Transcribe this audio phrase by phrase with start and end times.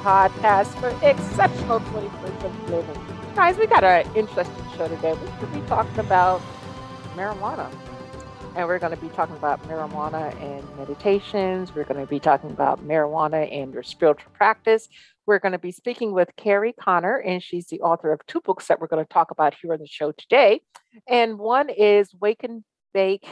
[0.00, 3.02] Podcast for exceptional 21st century living.
[3.34, 5.12] Guys, we got an interesting show today.
[5.12, 6.40] We're going to be talking about
[7.14, 7.70] marijuana.
[8.56, 11.74] And we're going to be talking about marijuana and meditations.
[11.74, 14.88] We're going to be talking about marijuana and your spiritual practice.
[15.26, 18.66] We're going to be speaking with Kerri Connor, and she's the author of two books
[18.68, 20.62] that we're going to talk about here on the show today.
[21.06, 22.64] And one is Wake and
[22.94, 23.28] Bake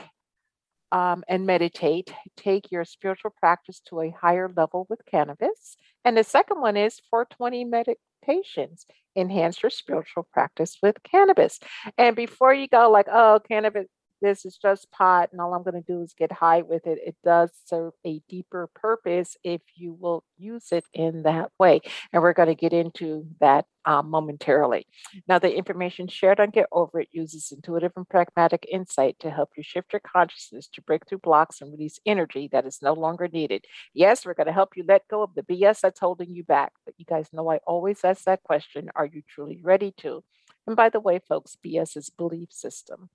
[0.92, 5.76] um, and meditate, take your spiritual practice to a higher level with cannabis.
[6.04, 11.58] And the second one is 420 meditations, enhance your spiritual practice with cannabis.
[11.96, 13.86] And before you go, like, oh, cannabis
[14.20, 16.98] this is just pot and all I'm going to do is get high with it.
[17.04, 21.80] It does serve a deeper purpose if you will use it in that way.
[22.12, 24.86] And we're going to get into that um, momentarily.
[25.26, 29.50] Now, the information shared on Get Over It uses intuitive and pragmatic insight to help
[29.56, 33.28] you shift your consciousness to break through blocks and release energy that is no longer
[33.28, 33.64] needed.
[33.94, 36.72] Yes, we're going to help you let go of the BS that's holding you back.
[36.84, 40.22] But you guys know I always ask that question Are you truly ready to?
[40.66, 43.08] And by the way, folks, BS is belief system.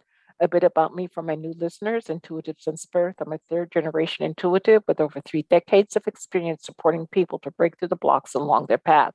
[0.44, 3.16] A bit about me for my new listeners intuitive since birth.
[3.22, 7.80] I'm a third generation intuitive with over three decades of experience supporting people to break
[7.80, 9.14] through the blocks along their path.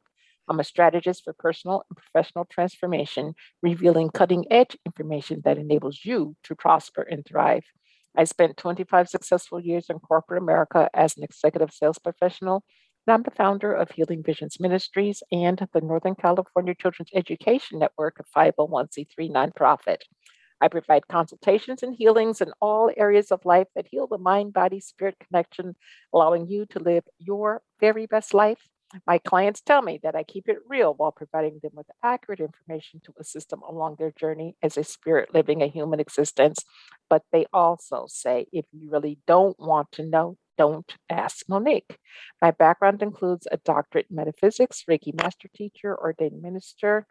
[0.48, 6.34] I'm a strategist for personal and professional transformation, revealing cutting edge information that enables you
[6.44, 7.64] to prosper and thrive.
[8.16, 12.64] I spent 25 successful years in corporate America as an executive sales professional,
[13.06, 18.18] and I'm the founder of Healing Visions Ministries and the Northern California Children's Education Network,
[18.18, 19.98] a 501c3 nonprofit.
[20.60, 24.80] I provide consultations and healings in all areas of life that heal the mind, body,
[24.80, 25.76] spirit connection,
[26.12, 28.68] allowing you to live your very best life.
[29.06, 33.00] My clients tell me that I keep it real while providing them with accurate information
[33.04, 36.64] to assist them along their journey as a spirit living a human existence.
[37.10, 41.98] But they also say if you really don't want to know, don't ask Monique.
[42.40, 47.06] My background includes a doctorate in metaphysics, Reiki master teacher, ordained minister,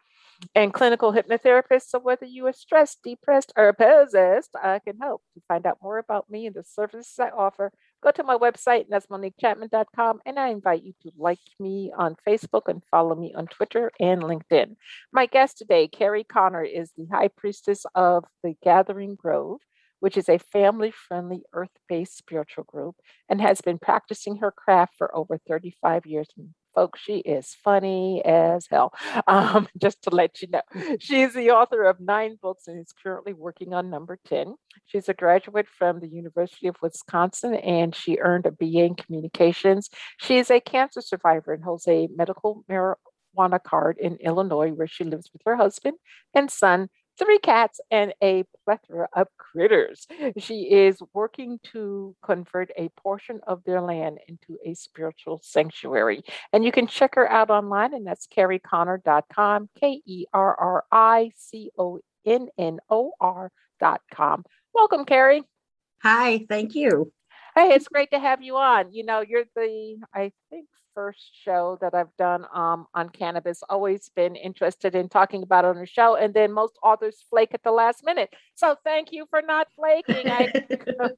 [0.54, 1.88] and clinical hypnotherapist.
[1.88, 5.22] So whether you are stressed, depressed, or possessed, I can help.
[5.34, 7.72] To find out more about me and the services I offer,
[8.02, 12.82] go to my website, and and I invite you to like me on Facebook and
[12.90, 14.76] follow me on Twitter and LinkedIn.
[15.12, 19.60] My guest today, Kerri Connor, is the high priestess of the Gathering Grove
[20.00, 22.96] which is a family friendly, earth based spiritual group,
[23.28, 26.28] and has been practicing her craft for over 35 years.
[26.74, 28.92] Folks, she is funny as hell.
[29.26, 30.62] Um, just to let you know,
[30.98, 34.54] she's the author of nine books and is currently working on number 10.
[34.86, 39.90] She's a graduate from the University of Wisconsin and she earned a BA in communications.
[40.18, 45.04] She is a cancer survivor and holds a medical marijuana card in Illinois, where she
[45.04, 45.96] lives with her husband
[46.34, 50.06] and son three cats, and a plethora of critters.
[50.38, 56.22] She is working to convert a portion of their land into a spiritual sanctuary.
[56.52, 61.32] And you can check her out online, and that's kerriconnor.com, K E R R I
[61.36, 64.44] C O N N O R.com.
[64.74, 65.42] Welcome, Kerri.
[66.02, 67.12] Hi, thank you.
[67.54, 68.92] Hey, it's great to have you on.
[68.92, 70.66] You know, you're the, I think,
[70.98, 73.62] first show that I've done um, on cannabis.
[73.68, 77.50] Always been interested in talking about it on the show, and then most authors flake
[77.54, 78.30] at the last minute.
[78.56, 80.28] So thank you for not flaking.
[80.28, 80.50] I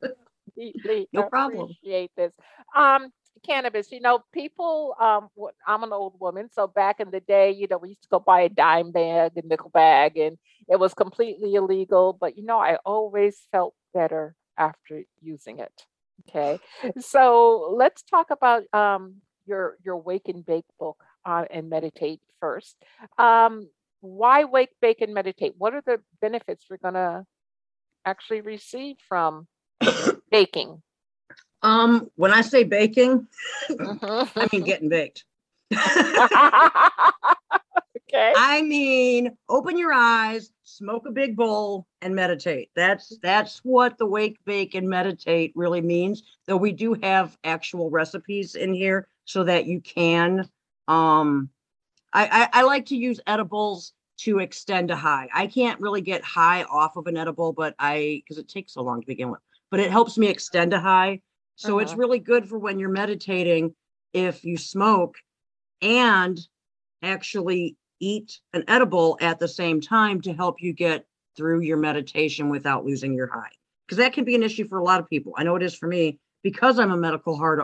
[0.46, 1.62] completely no problem.
[1.62, 2.34] appreciate this.
[2.76, 3.10] Um,
[3.42, 4.94] cannabis, you know, people.
[5.00, 5.30] Um,
[5.66, 8.20] I'm an old woman, so back in the day, you know, we used to go
[8.20, 10.36] buy a dime bag, a nickel bag, and
[10.68, 12.12] it was completely illegal.
[12.12, 15.86] But you know, I always felt better after using it.
[16.28, 16.58] Okay,
[16.98, 22.76] so let's talk about um, your your wake and bake book uh, and meditate first.
[23.18, 23.68] Um,
[24.00, 25.54] why wake, bake, and meditate?
[25.58, 27.26] What are the benefits we're going to
[28.06, 29.46] actually receive from
[30.30, 30.80] baking?
[31.62, 33.26] Um, when I say baking,
[33.70, 34.38] mm-hmm.
[34.38, 35.24] I mean getting baked.
[35.72, 35.82] okay.
[38.36, 42.70] I mean, open your eyes, smoke a big bowl, and meditate.
[42.74, 46.22] That's that's what the wake, bake, and meditate really means.
[46.46, 50.48] Though we do have actual recipes in here so that you can
[50.88, 51.48] um
[52.12, 55.28] I, I, I like to use edibles to extend a high.
[55.32, 58.82] I can't really get high off of an edible, but I because it takes so
[58.82, 59.40] long to begin with,
[59.70, 61.20] but it helps me extend a high.
[61.54, 61.78] So uh-huh.
[61.78, 63.74] it's really good for when you're meditating
[64.12, 65.14] if you smoke
[65.80, 66.38] and
[67.02, 71.06] actually eat an edible at the same time to help you get
[71.36, 73.52] through your meditation without losing your high.
[73.86, 75.34] Because that can be an issue for a lot of people.
[75.36, 77.62] I know it is for me because I'm a medical hard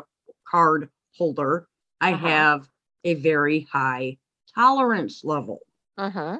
[0.49, 1.69] card holder,
[2.01, 2.27] I uh-huh.
[2.27, 2.69] have
[3.05, 4.19] a very high
[4.55, 5.61] tolerance level.
[5.97, 6.39] Uh-huh.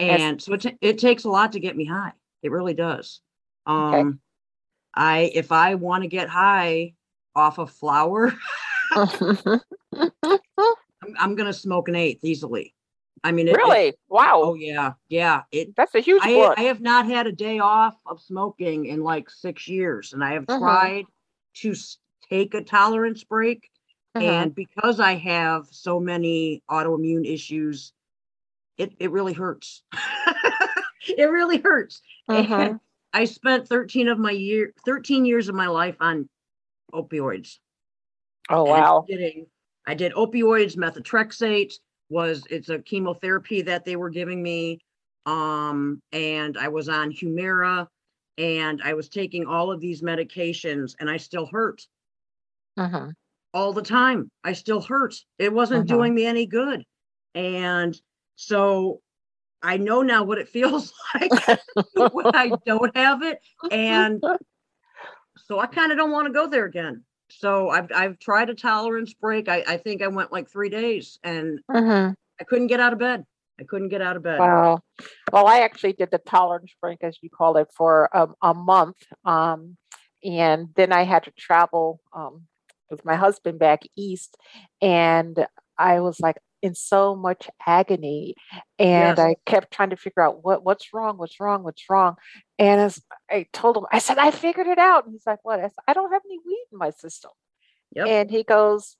[0.00, 2.12] And so it, it takes a lot to get me high.
[2.42, 3.20] It really does.
[3.66, 4.18] Um, okay.
[4.94, 6.94] I if I want to get high,
[7.34, 8.34] off of flour,
[8.92, 9.60] I'm,
[11.18, 12.74] I'm gonna smoke an eighth easily.
[13.24, 13.94] I mean, it, it- really?
[14.08, 14.40] Wow.
[14.44, 15.42] oh yeah, yeah.
[15.52, 15.74] It.
[15.76, 16.54] That's a huge I, book.
[16.58, 20.32] I have not had a day off of smoking in like six years, and I
[20.32, 20.58] have Mhm.
[20.58, 21.04] tried
[21.58, 21.98] to s-
[22.28, 23.70] take a tolerance break.
[24.16, 24.22] Mhm.
[24.22, 27.92] And because I have so many autoimmune issues,
[28.78, 29.82] it, it really hurts.
[31.08, 32.02] it really hurts.
[32.28, 32.80] And
[33.12, 36.28] I spent 13 of my year, 13 years of my life on
[36.92, 37.58] opioids.
[38.48, 39.06] Oh wow.
[39.86, 41.74] I did opioids, methotrexate
[42.08, 44.80] was, it's a chemotherapy that they were giving me.
[45.26, 47.88] Um, and I was on Humira
[48.38, 51.86] and I was taking all of these medications and I still hurt
[52.76, 53.12] Mhm.
[53.54, 54.30] All the time.
[54.44, 55.14] I still hurt.
[55.38, 55.88] It wasn't Mhm.
[55.88, 56.84] doing me any good.
[57.34, 57.98] And
[58.36, 59.00] so
[59.62, 61.32] I know now what it feels like
[62.12, 63.40] when I don't have it.
[63.70, 64.22] And
[65.36, 67.04] so I kind of don't want to go there again.
[67.30, 69.48] So I've I've tried a tolerance break.
[69.48, 72.14] I, I think I went like three days and Mhm.
[72.40, 73.24] I couldn't get out of bed.
[73.58, 74.38] I couldn't get out of bed.
[74.40, 74.80] Wow.
[75.32, 78.96] Well, I actually did the tolerance break, as you call it, for a, a month.
[79.24, 79.76] Um,
[80.24, 82.46] and then I had to travel um,
[82.90, 84.36] with my husband back east.
[84.80, 85.46] And
[85.78, 88.34] I was like in so much agony.
[88.78, 89.18] And Yes.
[89.18, 92.16] I kept trying to figure out what, what's wrong, what's wrong, what's wrong.
[92.58, 95.04] And as I told him, I said, I figured it out.
[95.04, 95.58] And he's like, What?
[95.58, 97.32] I said, I don't have any weed in my system.
[97.94, 98.06] Yep.
[98.06, 98.96] And he goes,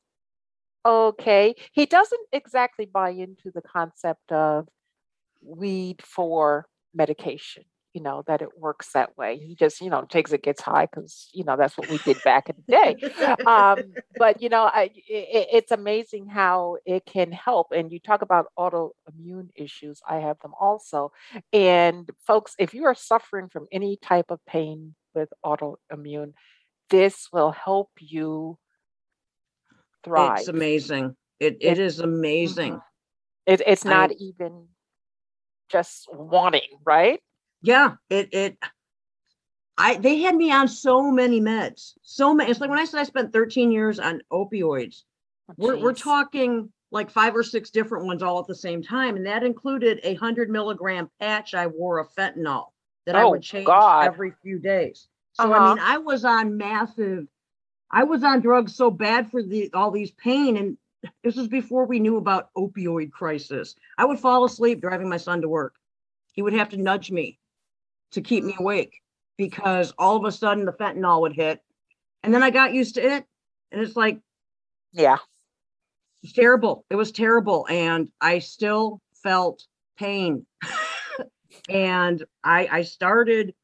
[0.84, 1.54] Okay.
[1.72, 4.68] He doesn't exactly buy into the concept of
[5.40, 7.64] weed for medication,
[7.94, 9.36] you know, that it works that way.
[9.38, 12.22] He just, you know, takes it, gets high because, you know, that's what we did
[12.24, 13.36] back in the day.
[13.46, 17.68] Um, but, you know, I, i it's amazing how it can help.
[17.72, 21.12] And you talk about autoimmune issues, I have them also.
[21.52, 26.32] And folks, if you are suffering from any type of pain with autoimmune,
[26.90, 28.58] this will help you
[30.04, 30.38] thrive.
[30.40, 31.16] it's amazing.
[31.40, 32.74] It It- it is amazing.
[32.74, 32.82] Mhm.
[33.46, 34.68] It, it's I- not even
[35.68, 37.20] just wanting, right?
[37.62, 38.58] Yeah, it it
[39.78, 41.94] I they had me on so many meds.
[42.02, 42.50] So many.
[42.50, 45.02] It's like when I said I spent 13 years on opioids.
[45.48, 49.16] Oh, We're we're talking like five or six different ones all at the same time.
[49.16, 52.66] And that included a hundred milligram patch I wore of fentanyl
[53.06, 54.04] that I Oh, would change God.
[54.04, 55.08] every few days.
[55.32, 55.68] So I Uh-huh.
[55.74, 57.26] mean, I was on massive,
[57.90, 60.56] I was on drugs so bad for the all these pain.
[60.58, 60.76] And
[61.24, 63.74] this was before we knew about opioid crisis.
[63.98, 65.74] I would fall asleep driving my son to work.
[66.32, 67.38] He would have to nudge me
[68.12, 69.00] to keep me awake
[69.36, 71.60] because all of a sudden the fentanyl would hit.
[72.22, 73.24] And then I got used to it.
[73.70, 74.20] And it's like
[74.92, 75.16] Yeah.
[76.22, 76.84] it's terrible.
[76.90, 77.66] It was terrible.
[77.68, 79.66] And I still felt
[79.98, 80.46] pain.
[81.68, 83.54] and I I started,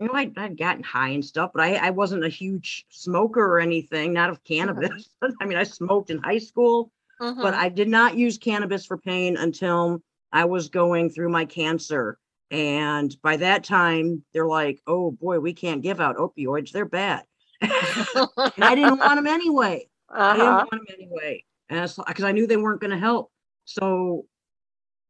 [0.00, 3.44] you know, I, I'd gotten high and stuff, but I, I wasn't a huge smoker
[3.44, 5.10] or anything, not of cannabis.
[5.40, 7.58] I mean, I smoked in high school, but Mhm.
[7.58, 10.00] I did not use cannabis for pain until
[10.32, 12.18] I was going through my cancer.
[12.50, 16.70] And by that time, they're like, oh boy, we can't give out opioids.
[16.70, 17.24] They're bad.
[17.60, 17.72] and
[18.64, 19.88] I didn't want them anyway.
[20.08, 20.66] I didn't uh-huh.
[20.70, 21.44] want them anyway.
[21.68, 23.30] And because I knew they weren't going to help.
[23.64, 24.24] So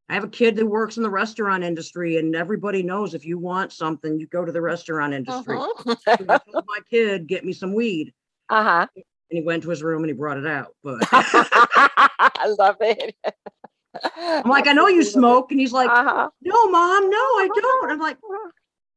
[0.09, 3.37] I have a kid that works in the restaurant industry, and everybody knows if you
[3.37, 5.55] want something, you go to the restaurant industry.
[5.55, 5.97] Mhm.
[6.07, 8.13] So my kid, get me some weed.
[8.49, 8.87] uh-huh.
[8.95, 10.75] And he went to his room and he brought it out.
[10.83, 13.15] But I love it.
[14.15, 15.51] I'm like, I know you smoke.
[15.51, 16.29] And he's like, Uh-huh.
[16.41, 17.91] no, mom, no, I don't.
[17.91, 18.17] I'm like,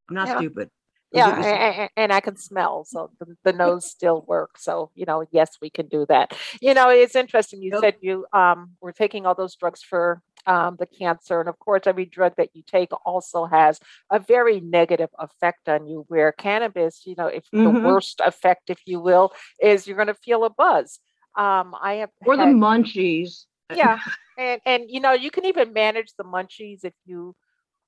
[0.09, 0.37] I'm not Yeah.
[0.39, 0.71] stupid.
[1.15, 4.65] Yeah, Give me some- and, and I can smell, so the, the nose still works.
[4.65, 6.33] So you know, yes, we can do that.
[6.63, 7.63] You know, it's interesting.
[7.63, 7.81] You Yep.
[7.81, 11.83] said you um were taking all those drugs for um the cancer, and of course,
[11.87, 13.79] every drug that you take also has
[14.11, 16.07] a very negative effect on you.
[16.09, 17.83] Where cannabis, you know, if the Mhm.
[17.83, 20.99] worst effect, if you will, is you're going to feel a buzz.
[21.37, 23.45] Um, I have Or the munchies.
[23.77, 23.99] Yeah
[24.39, 27.35] and and you know you can even manage the munchies if you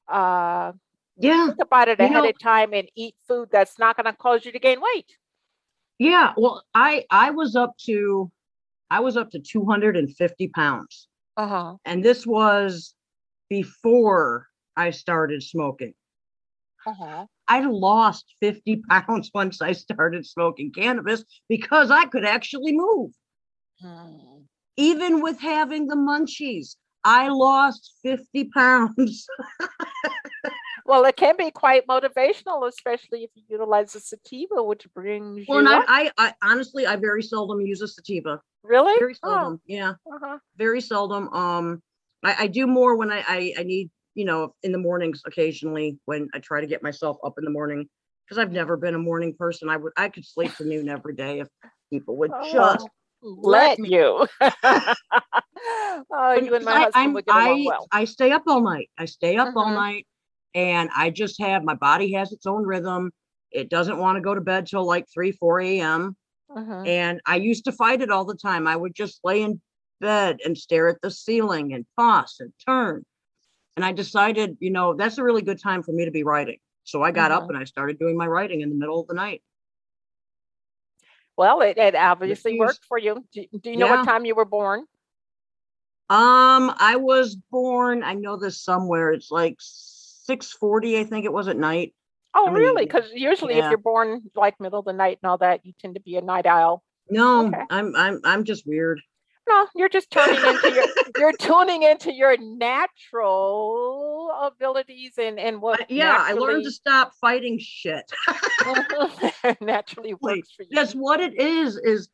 [0.08, 0.72] uh
[1.16, 1.46] Yeah.
[1.46, 4.12] think about it You ahead know- of time and eat food that's not going to
[4.12, 5.16] cause you to gain weight
[5.98, 6.32] Yeah.
[6.36, 8.30] Well, I I was up to
[8.90, 11.08] I was up to 250 pounds.
[11.36, 12.94] uh-huh And this was
[13.48, 15.94] before I started smoking.
[16.86, 23.10] uh-huh I lost 50 pounds once I started smoking cannabis because I could actually move.
[23.80, 24.33] Hmm.
[24.76, 29.26] Even with having the munchies, I lost 50 pounds.
[30.86, 35.62] well it can be quite motivational especially if you utilize the sativa which brings Well,
[35.62, 35.84] you up.
[35.88, 38.40] I, I, I honestly, I very seldom use a sativa.
[38.62, 39.58] really Very Oh.
[39.66, 39.94] Yeah.
[40.12, 40.38] uh-huh.
[40.56, 41.28] very seldom.
[41.32, 41.82] Um,
[42.22, 45.98] I, I do more when I, I I need you know in the mornings occasionally
[46.04, 47.88] when I try to get myself up in the morning
[48.26, 49.68] because I've never been a morning person.
[49.68, 51.48] I would I could sleep to noon every day if
[51.92, 52.88] people would Oh, just
[53.24, 54.26] let me- you.
[54.42, 57.86] oh, you and my I- husband I'm- would get along I, well.
[57.92, 58.90] I stay up all night.
[58.98, 59.74] I stay up all Mhm.
[59.74, 60.06] night
[60.54, 63.10] and I just have my body has its own rhythm.
[63.50, 66.16] It doesn't want to go to bed till like three, four AM.
[66.50, 66.86] Mhm.
[66.86, 68.66] And I used to fight it all the time.
[68.66, 69.60] I would just lay in
[70.00, 73.04] bed and stare at the ceiling and toss and turn.
[73.76, 76.58] And I decided, you know, that's a really good time for me to be writing.
[76.84, 77.34] So I got Mhm.
[77.36, 79.42] up and I started doing my writing in the middle of the night.
[81.36, 83.24] Well, it, it obviously worked for you.
[83.32, 83.96] Do, do you know Yeah.
[83.96, 84.80] what time you were born?
[86.10, 89.12] Um, I was born, I know this somewhere.
[89.12, 91.94] It's like 6:40, I think it was at night.
[92.34, 92.84] Oh, I mean, really?
[92.84, 95.94] Because usually, if you're born like middle of the night and all that, you tend
[95.94, 96.82] to be a night owl.
[97.08, 97.62] No, Okay.
[97.70, 99.00] I'm I'm I'm just weird.
[99.48, 100.84] No, you're just turning into your
[101.18, 104.03] you're tuning into your natural
[104.42, 108.10] abilities and and what I- yeah, I learned to stop fighting shit.
[109.60, 110.68] naturally works for you.
[110.72, 112.08] That's what it is, is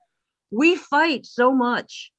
[0.51, 2.13] we fight so much.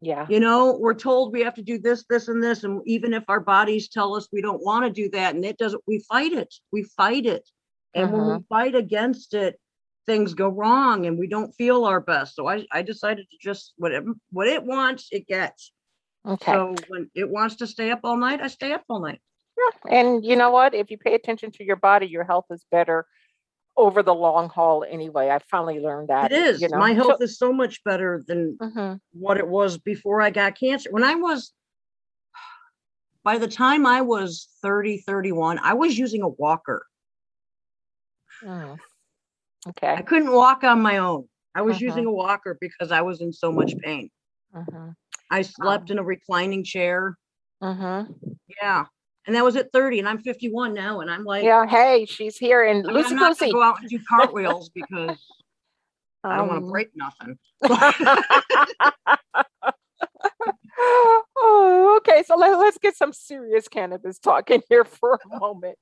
[0.00, 0.26] Yeah.
[0.28, 2.64] You know, we're told we have to do this, this, and this.
[2.64, 5.58] And even if our bodies tell us we don't want to do that, and it
[5.58, 6.54] doesn't, we fight it.
[6.70, 7.48] We fight it.
[7.94, 8.44] And when we mm-hmm.
[8.48, 9.58] fight against it,
[10.04, 12.36] things go wrong and we don't feel our best.
[12.36, 15.72] So I, I decided to just what it, what it wants, it gets.
[16.26, 16.52] Okay.
[16.52, 19.20] So when it wants to stay up all night, I stay up all night.
[19.56, 19.92] Yeah.
[19.98, 20.74] And you know what?
[20.74, 23.06] If you pay attention to your body, your health is better
[23.76, 25.28] over the long haul anyway.
[25.30, 26.32] I finally learned that.
[26.32, 26.60] It is.
[26.62, 26.78] You know?
[26.78, 29.00] My So- health is so much better than Mhm.
[29.12, 30.90] what it was before I got cancer.
[30.90, 31.52] When I was,
[33.22, 36.86] by the time I was 30, 31, I was using a walker.
[38.42, 38.78] Mm.
[39.82, 41.28] I couldn't walk on my own.
[41.54, 41.82] I was Mhm.
[41.82, 44.10] using a walker because I was in so much pain.
[44.54, 44.90] hmm
[45.30, 47.16] I slept in a reclining chair.
[47.60, 48.02] hmm
[48.62, 48.84] Yeah.
[49.26, 51.00] And that was at 30 and I'm 51 now.
[51.00, 51.66] And I'm like, Yeah.
[51.66, 53.40] Hey, she's here and I'm Lucy not Lucy.
[53.46, 55.18] gonna go out and do cartwheels because
[56.22, 57.38] I don't want to Um, break nothing.
[62.08, 62.22] okay.
[62.26, 65.78] So let, let's get some serious cannabis talk in here for a moment.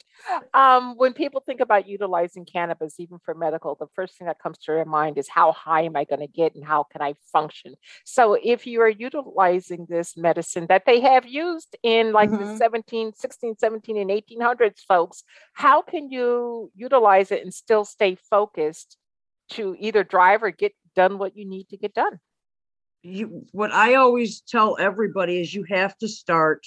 [0.55, 4.59] Um, when people think about utilizing cannabis, even for medical, the first thing that comes
[4.59, 7.15] to their mind is how high am I going to get and how can I
[7.33, 7.75] function?
[8.05, 12.57] So if you are utilizing this medicine that they have used in like the Mhm.
[12.57, 18.97] 17, 16, 17, and 1800s, folks, how can you utilize it and still stay focused
[19.51, 22.21] to either drive or get done what you need to get done?
[23.05, 26.67] You what I always tell everybody is you have to start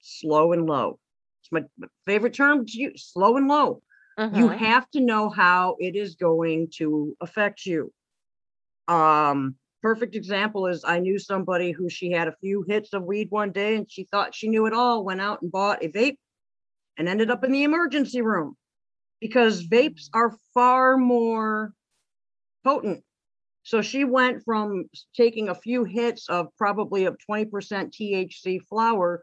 [0.00, 0.98] slow and low.
[1.42, 1.64] It's my
[2.06, 3.82] favorite term to use, slow and low.
[4.30, 4.58] You Mhm.
[4.58, 7.92] have to know how it is going to affect you.
[8.88, 13.30] Um, perfect example is I knew somebody who she had a few hits of weed
[13.30, 16.18] one day and she thought she knew it all, went out and bought a vape
[16.98, 18.56] and ended up in the emergency room
[19.20, 21.74] because vapes are far more
[22.64, 23.04] potent.
[23.64, 27.48] So she went from taking a few hits of probably of 20%
[27.92, 29.22] THC flower.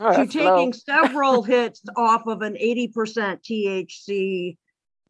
[0.00, 2.92] Oh, to taking several hits off of an 80%
[3.42, 4.56] THC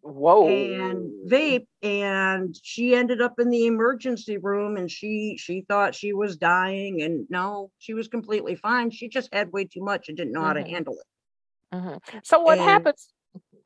[0.02, 0.46] Whoa.
[0.48, 6.12] and vape and she ended up in the emergency room and she she thought she
[6.12, 10.18] was dying and no she was completely fine she just had way too much and
[10.18, 10.68] didn't know how to Mhm.
[10.68, 12.00] handle it Mhm.
[12.26, 13.08] So what and- happens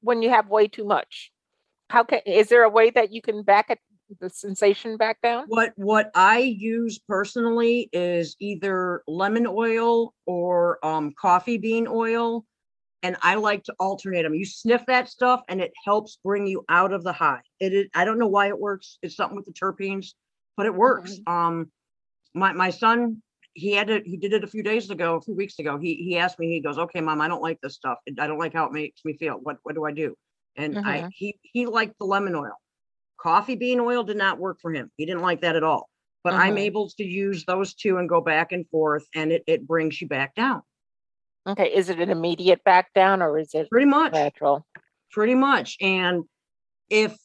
[0.00, 1.32] when you have way too much?
[1.88, 3.78] How can is there a way that you can back it
[4.20, 5.44] the sensation back down?
[5.48, 12.44] what what i use personally is either lemon oil or um coffee bean oil
[13.02, 16.64] and i like to alternate them you sniff that stuff and it helps bring you
[16.70, 17.40] out of the high.
[17.60, 20.14] It is i don't know why it works it's something with the terpenes
[20.56, 21.18] but it works.
[21.26, 21.70] Um
[22.34, 25.34] my my son he had it he did it a few days ago a few
[25.34, 25.78] weeks ago.
[25.78, 27.98] He he asked me he goes okay mom i don't like this stuff.
[28.18, 29.34] I don't like how it makes me feel.
[29.34, 30.16] What what do i do
[30.58, 31.10] and i Mhm.
[31.10, 32.56] he he liked the lemon oil
[33.20, 35.88] coffee bean oil did not work for him he didn't like that at all
[36.24, 36.58] but i'm Mhm.
[36.58, 40.08] able to use those two and go back and forth and it, it brings you
[40.08, 40.62] back down
[41.46, 44.66] Okay, is it an immediate back down or is it pretty much gradual?
[45.10, 46.24] pretty much and
[46.90, 47.16] if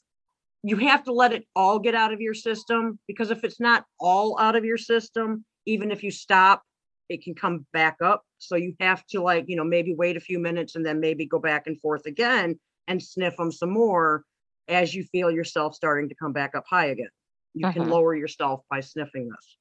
[0.63, 3.85] you have to let it all get out of your system because if it's not
[3.99, 6.63] all out of your system even if you stop
[7.09, 10.21] it can come back up so you have to like you know maybe wait a
[10.21, 14.23] few minutes and then maybe go back and forth again and sniff them some more
[14.67, 17.09] as you feel yourself starting to come back up high again.
[17.53, 17.89] You can Mhm.
[17.89, 19.57] lower yourself by sniffing this.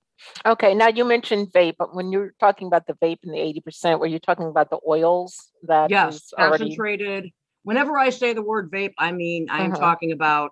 [0.46, 3.98] Okay, now you mentioned vape, but when you're talking about the vape and the 80%,
[3.98, 7.30] were you talking about the oils that yes already concentrated.
[7.64, 9.80] Whenever i say the word vape i mean i am Uh-huh.
[9.80, 10.50] talking about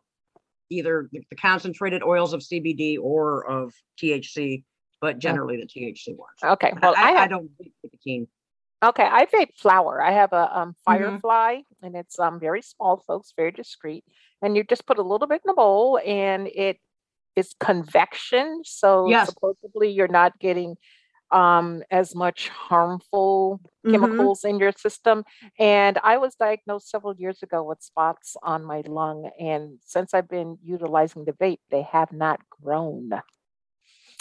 [0.70, 4.62] either the concentrated oils of cbd or of thc
[5.00, 6.38] but generally the thc ones.
[6.44, 8.28] Okay, well I, I, I have don't vape nicotine
[8.82, 10.02] Okay, I vape flower.
[10.02, 14.04] I have a um, hmm Firefly, and it's um very small, folks, very discreet.
[14.42, 16.78] And you just put a little bit in a bowl, and it
[17.36, 19.20] is convection, so Yes.
[19.20, 20.76] supposedly you're not getting
[21.32, 25.24] um as much harmful hmm chemicals in your system.
[25.58, 30.28] And I was diagnosed several years ago with spots on my lung, and since I've
[30.28, 33.10] been utilizing the vape, they have not grown.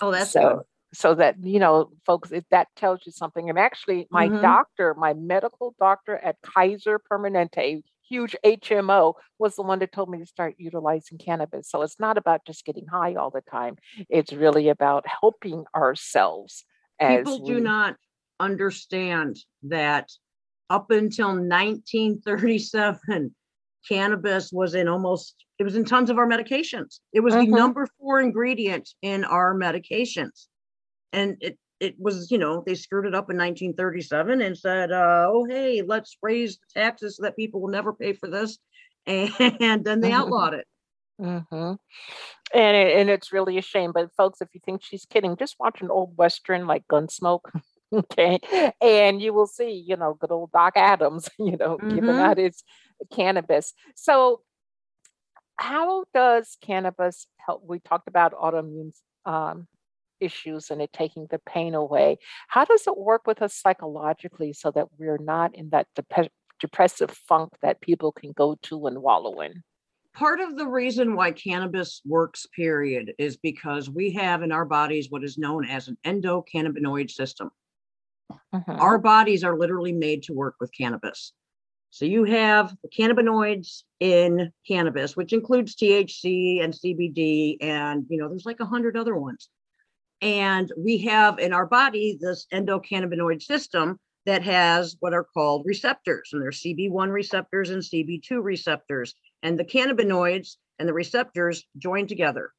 [0.01, 0.59] Oh, that's good.
[0.93, 3.49] So, that, you know, folks, if that tells you something.
[3.49, 9.61] And actually, my hmm doctor, my medical doctor at Kaiser Permanente, huge HMO, was the
[9.61, 11.69] one that told me to start utilizing cannabis.
[11.69, 13.75] So it's not about just getting high all the time.
[14.09, 16.65] It's really about helping ourselves
[17.05, 17.61] People do we.
[17.61, 17.95] not
[18.39, 20.09] understand that
[20.69, 23.35] up until 1937,
[23.87, 26.99] cannabis was in almost, it was in tons of our medications.
[27.13, 30.47] It was the hmm number four ingredient in our medications.
[31.13, 35.27] And it, it was, you know, they screwed it up in 1937 and said, uh,
[35.29, 38.57] oh, hey, let's raise the taxes so that people will never pay for this.
[39.07, 40.67] And then they outlawed it.
[41.21, 41.73] mm-hmm.
[42.53, 43.91] And it, and it's really a shame.
[43.93, 47.51] But folks, if you think she's kidding, just watch an old western like Gunsmoke,
[47.93, 48.39] okay,
[48.81, 52.37] and you will see, you know, good old Doc Adams, you know, giving hmm out
[52.37, 52.63] his
[53.11, 53.73] cannabis.
[53.95, 54.41] So,
[55.57, 57.63] how does cannabis help?
[57.65, 58.93] We talked about autoimmune
[59.25, 59.67] um,
[60.19, 62.17] issues and it taking the pain away.
[62.47, 67.11] How does it work with us psychologically so that we're not in that dep- depressive
[67.11, 69.63] funk that people can go to and wallow in?
[70.13, 75.07] Part of the reason why cannabis works, period, is because we have in our bodies
[75.09, 77.51] what is known as an endocannabinoid system.
[78.53, 78.79] Mhm.
[78.79, 81.33] Our bodies are literally made to work with cannabis.
[81.91, 88.29] So you have the cannabinoids in cannabis, which includes THC and CBD, and you know,
[88.29, 89.49] there's like a hundred other ones.
[90.21, 96.29] And we have in our body this endocannabinoid system that has what are called receptors,
[96.33, 99.15] and there's CB1 receptors and CB2 receptors.
[99.41, 102.51] And the cannabinoids and the receptors join together.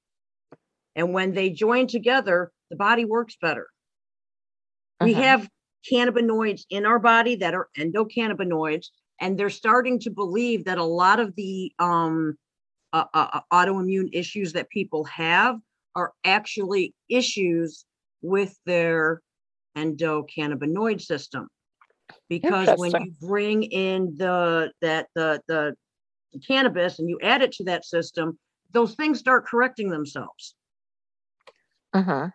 [0.96, 3.68] And when they join together, the body works better.
[5.00, 5.22] We Mhm.
[5.22, 5.48] have
[5.90, 8.88] cannabinoids in our body that are endocannabinoids,
[9.20, 12.38] and they're starting to believe that a lot of the um,
[12.92, 15.60] uh, uh, uh, autoimmune issues that people have
[15.94, 17.84] are actually issues
[18.22, 19.22] with their
[19.76, 21.48] endocannabinoid system.
[22.28, 25.76] Because when you bring in the that the the
[26.46, 28.38] cannabis and you add it to that system,
[28.72, 30.54] those things start correcting themselves
[31.92, 32.30] Uh-huh.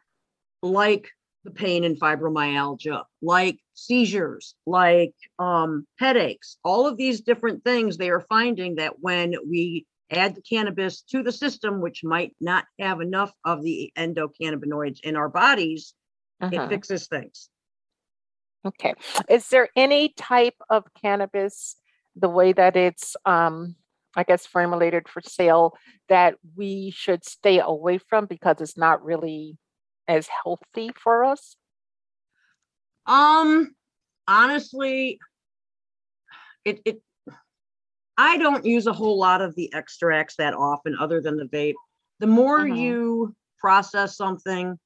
[0.62, 1.10] like
[1.44, 8.10] the pain and fibromyalgia, like seizures, like um, headaches, all of these different things, they
[8.10, 9.86] are finding that when we
[10.18, 15.16] add the cannabis to the system, which might not have enough of the endocannabinoids in
[15.16, 15.94] our bodies,
[16.42, 16.70] it Mhm.
[16.70, 17.50] fixes things.
[18.66, 18.94] Okay.
[19.30, 21.76] Is there any type of cannabis,
[22.16, 23.76] the way that it's, um,
[24.16, 25.78] I guess, formulated for sale,
[26.10, 29.58] that we should stay away from because it's not really
[30.08, 31.58] as healthy for us?
[33.06, 33.76] Um,
[34.28, 35.20] honestly,
[36.64, 37.02] it it
[38.18, 41.76] I don't use a whole lot of the extracts that often, other than the vape.
[42.20, 42.78] The more Mhm.
[42.78, 44.80] you process something,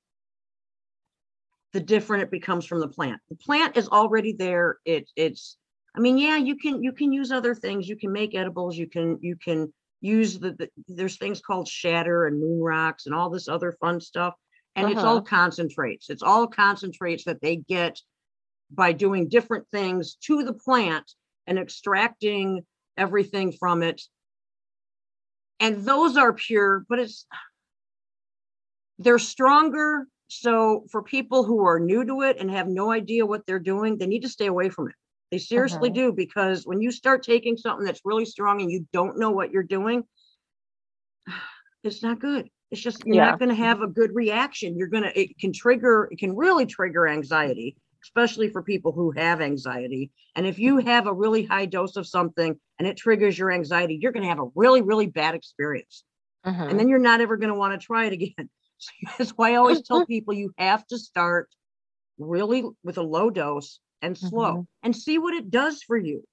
[1.73, 3.21] the different it becomes from the plant.
[3.29, 4.79] The plant is already there.
[4.85, 5.57] It it's
[5.95, 7.87] I mean, yeah, you can you can use other things.
[7.87, 8.77] You can make edibles.
[8.77, 13.13] You can you can use the, the there's things called shatter and moon rocks and
[13.13, 14.33] all this other fun stuff.
[14.75, 16.09] And it's all concentrates.
[16.09, 17.99] It's all concentrates that they get
[18.71, 21.11] by doing different things to the plant
[21.47, 22.65] and extracting
[22.97, 24.01] everything from it.
[25.59, 27.25] And those are pure, but it's
[28.97, 30.07] they're stronger.
[30.27, 33.97] So for people who are new to it and have no idea what they're doing,
[33.97, 34.95] they need to stay away from it.
[35.31, 35.95] They seriously Mhm.
[35.95, 39.51] do because when you start taking something that's really strong and you don't know what
[39.51, 40.03] you're doing,
[41.83, 42.49] it's not good.
[42.71, 43.25] It's just you're Yeah.
[43.25, 44.77] not going to have a good reaction.
[44.77, 49.11] You're going to it can trigger it can really trigger anxiety, especially for people who
[49.11, 50.11] have anxiety.
[50.35, 53.97] And if you have a really high dose of something and it triggers your anxiety,
[54.01, 56.03] you're going to have a really really bad experience
[56.45, 56.69] Mhm.
[56.69, 58.49] and then you're not ever going to want to try it again.
[58.81, 61.49] So that's why I always tell people you have to start
[62.17, 64.67] really with a low dose and slow Mhm.
[64.83, 66.23] and see what it does for you.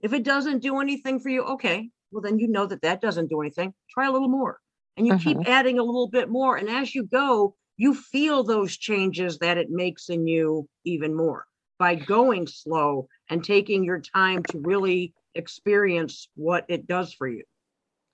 [0.00, 3.28] If it doesn't do anything for you, okay, well, then you know that that doesn't
[3.28, 3.74] do anything.
[3.90, 4.60] Try a little more
[4.96, 6.56] and you keep adding a little bit more.
[6.56, 11.46] And as you go, you feel those changes that it makes in you even more
[11.78, 17.44] by going slow and taking your time to really experience what it does for you.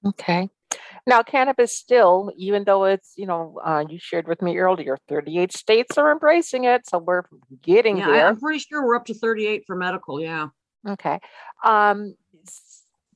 [0.06, 0.50] Okay.
[1.06, 5.52] Now, cannabis still, even though it's, you know, uh, you shared with me earlier, 38
[5.52, 6.86] states are embracing it.
[6.88, 7.22] So we're
[7.62, 8.28] getting Yeah, I, there.
[8.28, 10.20] I'm pretty sure we're up to 38 for medical.
[10.20, 10.48] Yeah.
[10.86, 11.20] Okay.
[11.64, 12.14] Um,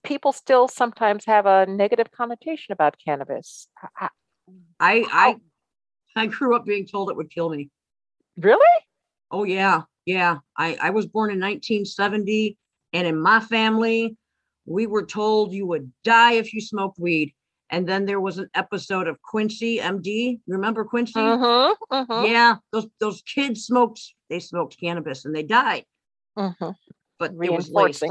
[0.03, 3.69] people still sometimes have a negative connotation about cannabis.
[4.81, 5.41] I, How-
[6.17, 7.71] I grew up being told it would kill me.
[8.37, 8.85] Really?
[9.31, 10.39] Oh yeah, yeah.
[10.57, 12.57] I I was born in 1970,
[12.93, 14.17] and in my family,
[14.67, 17.35] we were told you would die if you smoked weed.
[17.71, 20.41] And then there was an episode of Quincy MD.
[20.47, 21.21] Remember Quincy?
[21.21, 21.95] Mm-hmm.
[21.95, 22.27] Mm-hmm.
[22.27, 24.01] Yeah, those those kids smoked.
[24.31, 25.85] They smoked cannabis and they died.
[26.39, 26.71] mm-hmm.
[27.19, 28.05] But it was laced.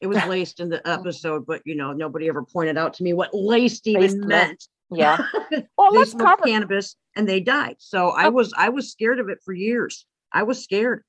[0.00, 3.12] It was laced in the episode, but you know nobody ever pointed out to me
[3.12, 4.68] what laced even Laced meant.
[4.96, 5.26] Yeah.
[5.76, 6.44] Well, they let's cover.
[6.44, 7.76] cannabis and they died.
[7.78, 10.06] So I was I was scared of it for years.
[10.32, 11.02] I was scared.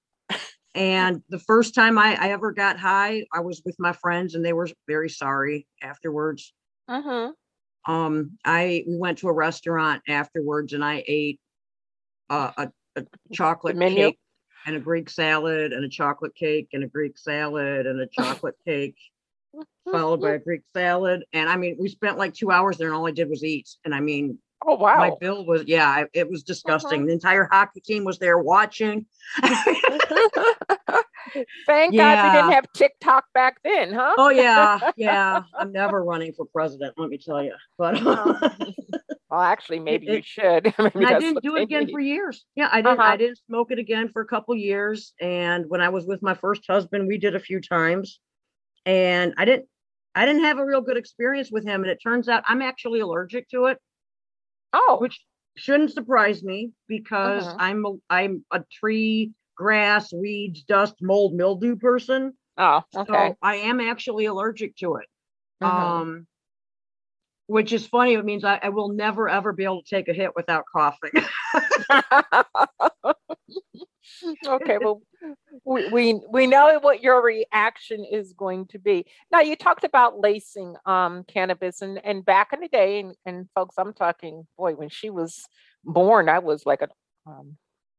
[0.76, 4.44] And the first time I, I ever got high, I was with my friends and
[4.44, 6.52] they were very sorry afterwards.
[6.90, 7.92] Mm-hmm.
[7.92, 11.40] Um, I we went to a restaurant afterwards and I ate
[12.30, 14.12] uh, a, a chocolate menu?
[14.12, 14.20] cake
[14.66, 18.56] and a Greek salad and a chocolate cake and a Greek salad and a chocolate
[18.66, 18.98] cake
[19.92, 21.26] followed by a Greek salad.
[21.34, 23.70] And I mean, we spent like two hours there and all I did was eat.
[23.86, 24.96] And I mean, Oh wow!
[24.98, 29.06] my bill was yeah it was disgusting the entire hockey team was there watching
[31.66, 34.14] Thank God we didn't have TikTok back then, huh?
[34.18, 38.02] oh yeah yeah i'm never running for president let me tell you but
[39.30, 40.74] Well, actually, maybe you should.
[40.78, 41.92] Maybe i didn't do it again need.
[41.92, 43.10] for years yeah i didn't Uh-huh.
[43.10, 46.36] i didn't smoke it again for a couple years and when i was with my
[46.36, 48.20] first husband we did a few times
[48.86, 49.68] and i didn't
[50.16, 53.00] i didn't have a real good experience with him and it turns out i'm actually
[53.00, 53.78] allergic to it
[54.76, 55.24] Oh, which
[55.56, 57.56] shouldn't surprise me because Mhm.
[57.60, 63.30] i'm a, i'm a tree grass weeds dust mold mildew person oh, okay.
[63.30, 65.08] So I am actually allergic to it.
[65.62, 65.68] Mhm.
[65.68, 66.28] Um,
[67.48, 68.14] which is funny.
[68.14, 71.12] It means I, I will never ever be able to take a hit without coughing.
[74.48, 75.02] okay, well,
[75.66, 79.06] we, we we know what your reaction is going to be.
[79.32, 83.48] Now, you talked about lacing um, cannabis, and and back in the day, and, and
[83.56, 85.46] folks, I'm talking, boy, when she was
[85.84, 86.90] born, I was like a
[87.30, 87.58] um,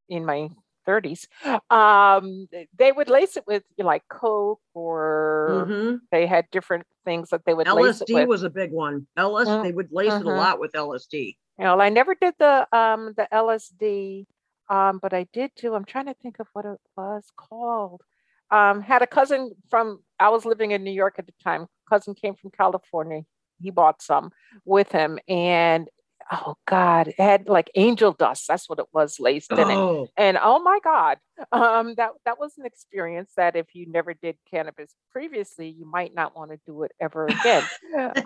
[0.09, 0.49] in my
[0.87, 1.27] 30s.
[1.71, 6.01] Um, they would lace it with you know, like Coke, or Mhm.
[6.11, 9.07] they had different things that they would lace it LSD was a big one.
[9.17, 10.37] LSD, Mm, they would lace it a mhm.
[10.37, 11.37] lot with LSD.
[11.59, 14.27] Well, I never did the um the LSD,
[14.69, 15.75] um, but I did do.
[15.75, 18.03] I'm trying to think of what it was called.
[18.51, 20.01] Um, had a cousin from.
[20.19, 21.67] I was living in New York at the time.
[21.89, 23.23] Cousin came from California.
[23.63, 24.31] He bought some
[24.65, 25.89] with him, and
[26.33, 28.47] oh God, it had like angel dust.
[28.49, 29.77] That's what it was laced in it.
[29.77, 31.19] Oh, And oh my God,
[31.53, 36.15] um, that that was an experience that if you never did cannabis previously, you might
[36.15, 37.65] not want to do it ever again,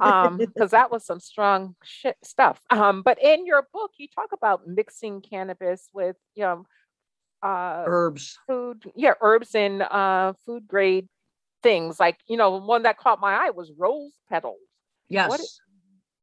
[0.00, 2.60] um, because that was some strong shit stuff.
[2.70, 6.66] Um, but in your book, you talk about mixing cannabis with you know
[7.42, 8.38] uh, herbs.
[8.46, 11.08] food, yeah, herbs and uh, food grade
[11.62, 11.98] things.
[12.00, 14.58] Like you know, one that caught my eye was rose petals.
[15.08, 15.60] Yes.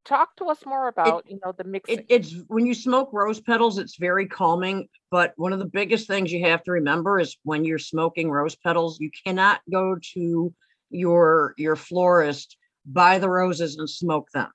[0.06, 2.00] Talk to us more about you know the mixing.
[2.00, 4.88] It, it's when you smoke rose petals, it's very calming.
[5.10, 8.56] But one of the biggest things you have to remember is when you're smoking rose
[8.56, 10.54] petals, you cannot go to
[10.92, 14.50] your your florist, buy the roses and smoke them.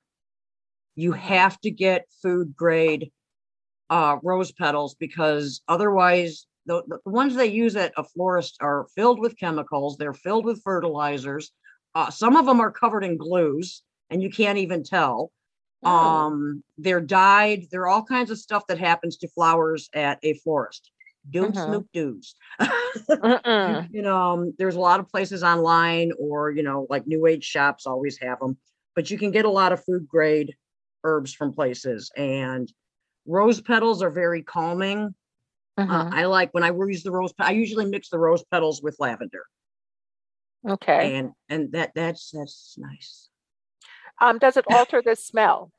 [0.95, 1.19] You Mhm.
[1.19, 3.11] have to get food grade
[3.91, 9.19] uh, rose petals because otherwise, the, the ones they use at a florist are filled
[9.19, 9.97] with chemicals.
[9.97, 11.51] They're filled with fertilizers.
[11.97, 15.33] Uh, some of them are covered in glues, and you can't even tell
[15.83, 20.19] Oh, um they're dyed there are all kinds of stuff that happens to flowers at
[20.23, 20.91] a florist.
[21.31, 23.89] Don't snoop doos mm-mm.
[23.93, 27.45] you know um, there's a lot of places online or you know like new age
[27.45, 28.57] shops always have them
[28.95, 30.55] but you can get a lot of food grade
[31.05, 32.73] herbs from places and
[33.27, 35.15] rose petals are very calming.
[35.79, 36.13] Uh, Mhm.
[36.13, 39.45] i like when i use the rose i usually mix the rose petals with lavender.
[40.69, 41.17] Okay.
[41.17, 43.30] and and that that's that's nice
[44.21, 45.73] Um, does it alter the smell?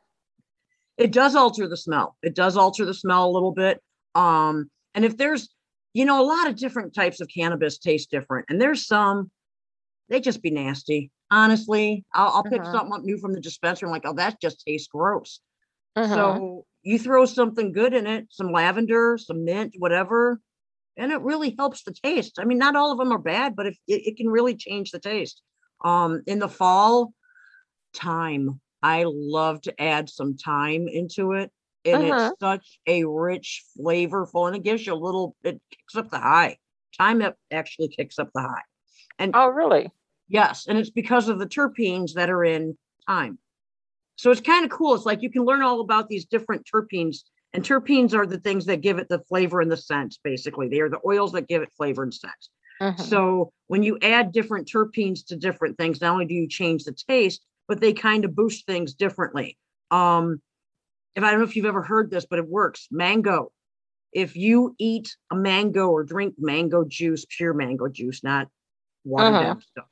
[0.98, 2.16] it does alter the smell.
[2.22, 3.82] It does alter the smell a little bit.
[4.14, 5.50] Um, and if there's,
[5.94, 9.32] you know, a lot of different types of cannabis taste different, and there's some
[10.10, 11.10] they just be nasty.
[11.32, 12.72] Honestly, I'll, I'll pick Mhm.
[12.72, 13.86] something up new from the dispenser.
[13.86, 15.40] I'm like, oh, that just tastes gross.
[15.96, 16.14] Mhm.
[16.14, 20.42] So you throw something good in it, some lavender, some mint, whatever,
[20.98, 22.40] and it really helps the taste.
[22.40, 24.92] I mean, not all of them are bad, but if it, it can really change
[24.92, 25.42] the taste.
[25.84, 27.14] Um, in the fall,
[27.94, 28.60] thyme.
[28.84, 31.52] I love to add some thyme into it.
[31.86, 32.30] And Mhm.
[32.30, 36.20] it's such a rich, flavorful, and it gives you a little, it kicks up the
[36.20, 36.58] high.
[36.98, 38.62] Thyme ap- actually kicks up the high.
[39.18, 39.92] And oh, really?
[40.28, 42.78] yes, and it's because of the terpenes that are in
[43.08, 43.40] thyme.
[44.16, 44.94] So it's kind of cool.
[44.94, 47.24] It's like you can learn all about these different terpenes.
[47.54, 50.70] And terpenes are the things that give it the flavor and the scent, basically.
[50.70, 52.34] They are the oils that give it flavor and scent.
[52.82, 53.00] Mhm.
[53.00, 56.94] So when you add different terpenes to different things, not only do you change the
[56.94, 59.58] taste, but they kind of boost things differently.
[59.92, 60.42] Um,
[61.16, 62.90] if I don't know if you've ever heard this, but it works.
[62.92, 63.54] Mango.
[64.12, 68.50] If you eat a mango or drink mango juice, pure mango juice, not
[69.06, 69.44] watered Uh-huh.
[69.44, 69.86] down stuff,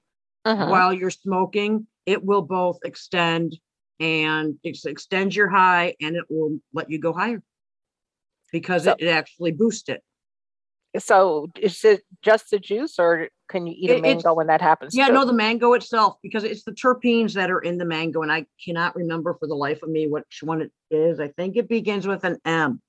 [0.45, 0.69] Mhm.
[0.69, 3.57] while you're smoking, it will both extend
[4.01, 7.41] and ex- extend your high and it will let you go higher
[8.51, 10.03] because So- it, it actually boosts it.
[10.97, 14.62] So is it just the juice or can you eat It- a mango when that
[14.62, 14.95] happens?
[14.95, 15.13] Yeah, too?
[15.13, 18.45] no, the mango itself, because it's the terpenes that are in the mango, and I
[18.63, 21.19] cannot remember for the life of me which one it is.
[21.19, 22.81] I think it begins with an M.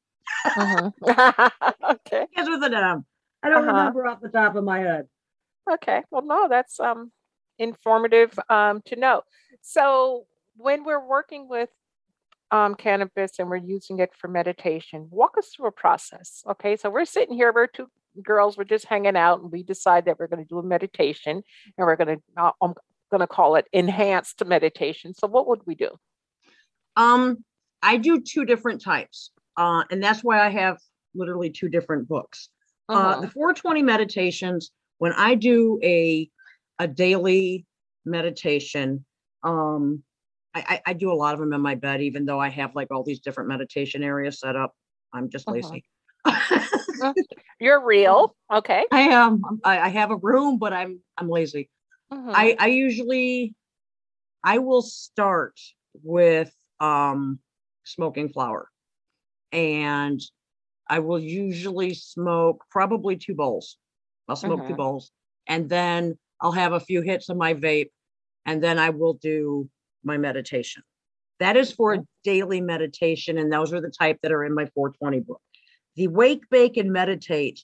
[0.47, 0.93] Mhm.
[1.91, 2.27] okay.
[2.31, 3.05] Begins with an M.
[3.43, 3.77] I don't Uh-huh.
[3.79, 5.09] remember off the top of my head.
[5.71, 6.03] Okay.
[6.11, 7.11] Well, no, that's um
[7.59, 9.23] informative um to know.
[9.63, 11.71] So when we're working with
[12.51, 16.43] um cannabis and we're using it for meditation, walk us through a process.
[16.49, 16.77] Okay.
[16.77, 17.89] So we're sitting here, we're two
[18.23, 21.43] girls, we're just hanging out, and we decide that we're going to do a meditation
[21.79, 22.75] and we're going to uh, I'm
[23.11, 25.15] going to call it enhanced meditation.
[25.15, 25.91] So what would we do?
[26.97, 27.45] Um,
[27.83, 30.79] I do two different types, uh, and that's why I have
[31.15, 32.51] literally two different books.
[32.89, 33.23] Uh, Mhm.
[33.23, 36.31] the 420 meditations, when I do a
[36.79, 37.67] a daily
[38.07, 39.05] meditation,
[39.43, 40.03] um,
[40.55, 42.91] I, I, do a lot of them in my bed, even though I have like
[42.91, 44.75] all these different meditation areas set up.
[45.13, 45.79] I'm just Uh-huh.
[47.61, 48.35] You're real.
[48.53, 48.85] Okay.
[48.91, 49.43] I am.
[49.65, 51.71] I, I have a room, but I'm I'm lazy.
[52.13, 52.33] Mhm.
[52.35, 53.55] I I usually
[54.45, 55.61] I will start
[56.03, 57.41] with um
[57.85, 58.69] smoking flower.
[59.53, 60.21] And
[60.89, 63.79] I will usually smoke probably two bowls.
[64.29, 64.79] I'll smoke two Mhm.
[64.79, 65.13] bowls
[65.47, 67.91] and then I'll have a few hits of my vape
[68.47, 69.69] and then I will do
[70.05, 70.83] my meditation.
[71.41, 74.67] That is for a daily meditation and those are the type that are in my
[74.75, 75.43] 420 book.
[76.01, 77.63] The wake, bake, and meditate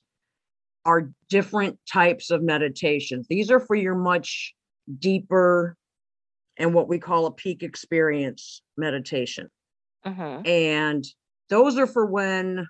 [0.84, 3.28] are different types of meditations.
[3.28, 4.54] These are for your much
[4.98, 5.74] deeper
[6.58, 9.48] and what we call a peak experience meditation.
[10.04, 10.46] Mhm.
[10.46, 11.04] And
[11.48, 12.66] those are for when,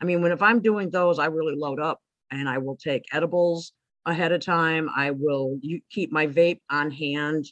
[0.00, 2.00] I mean, when if I'm doing those, I really load up
[2.30, 3.72] and I will take edibles
[4.06, 4.88] ahead of time.
[4.96, 5.58] I will
[5.90, 7.46] keep my vape on hand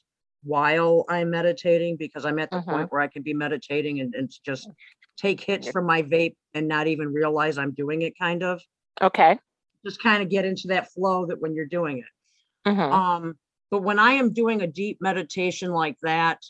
[0.44, 2.68] while I'm meditating because I'm at the Mhm.
[2.68, 4.70] point where I can be meditating and, and just
[5.16, 8.62] take hits from my vape and not even realize I'm doing it kind of.
[9.00, 9.38] Okay.
[9.84, 12.68] Just kind of get into that flow that when you're doing it.
[12.68, 12.92] Mhm.
[12.92, 13.38] Um,
[13.70, 16.40] but when I am doing a deep meditation like that,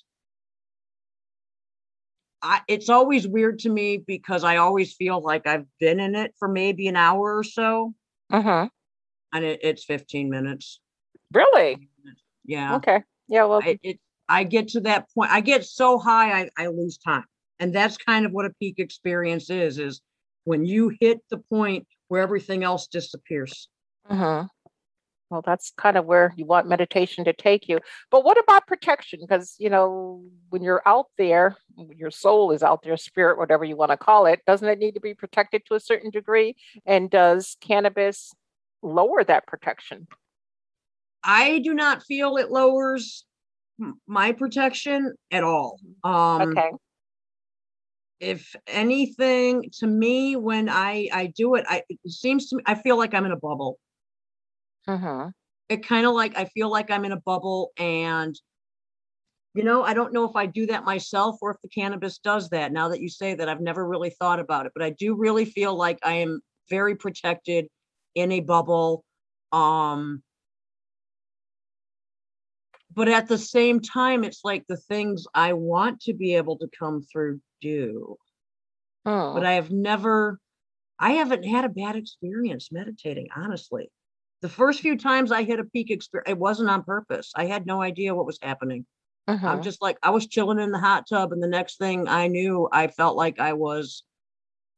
[2.42, 6.34] I, it's always weird to me because I always feel like I've been in it
[6.38, 7.94] for maybe an hour or so,
[8.30, 8.70] Mhm.
[9.32, 10.80] and it, it's 15 minutes.
[11.32, 11.88] Really?
[12.44, 13.02] Yeah, Okay.
[13.28, 13.44] Yeah.
[13.46, 13.60] Well.
[13.64, 13.98] I, it,
[14.28, 15.30] I get to that point.
[15.32, 17.24] I get so high, I, I lose time,
[17.58, 19.78] and that's kind of what a peak experience is.
[19.78, 20.00] Is
[20.44, 23.68] when you hit the point where everything else disappears.
[24.10, 24.48] mhm.
[25.28, 27.80] Well, that's kind of where you want meditation to take you.
[28.12, 29.18] But what about protection?
[29.20, 31.56] Because, you know, when you're out there,
[31.96, 34.94] your soul is out there, spirit, whatever you want to call it, doesn't it need
[34.94, 36.54] to be protected to a certain degree?
[36.84, 38.32] And does cannabis
[38.82, 40.06] lower that protection?
[41.24, 43.24] I do not feel it lowers
[44.06, 45.80] my protection at all.
[46.04, 46.70] Um, Okay.
[48.20, 52.74] If anything, to me, when I I do it, I it seems to me I
[52.74, 53.78] feel like I'm in a bubble.
[54.88, 55.30] uh-huh.
[55.68, 58.34] It kind of like I feel like I'm in a bubble, and
[59.54, 62.50] you know, I don't know if I do that myself or if the cannabis does
[62.50, 62.72] that.
[62.72, 65.46] Now that you say that, I've never really thought about it, but I do really
[65.46, 67.66] feel like I am very protected
[68.14, 69.02] in a bubble.
[69.52, 70.22] Um,
[72.94, 76.68] but at the same time, it's like the things I want to be able to
[76.78, 78.16] come through do.
[79.06, 79.34] Hmm.
[79.34, 80.40] but I have never,
[80.98, 83.90] I haven't had a bad experience meditating, honestly.
[84.42, 87.32] The first few times I hit a peak experience, it wasn't on purpose.
[87.36, 88.84] I had no idea what was happening.
[89.28, 89.62] I'm Mhm.
[89.62, 92.68] just like, I was chilling in the hot tub, and the next thing I knew,
[92.72, 94.04] I felt like I was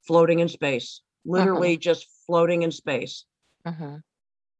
[0.06, 3.24] floating in space, literally just floating in space.
[3.66, 4.02] Mhm.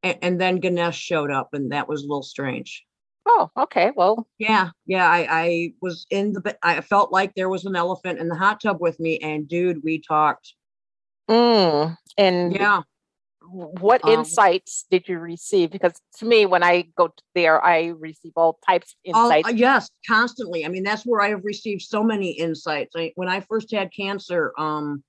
[0.03, 2.85] And, and then Ganesh showed up, and that was a little strange.
[3.31, 3.91] Oh, okay.
[3.95, 8.17] Well, Yeah, yeah, I, I was in the, I felt like there was an elephant
[8.19, 10.55] in the hot tub with me, and dude, we talked.
[11.29, 11.95] mm.
[12.17, 12.81] and Yeah.
[13.51, 15.69] what Um, insights did you receive?
[15.69, 19.47] Because to me, when I go there, I receive all types of insights.
[19.47, 20.65] uh, yes, constantly.
[20.65, 22.95] I mean, that's where I have received so many insights.
[22.95, 25.03] I, when I first had cancer, um,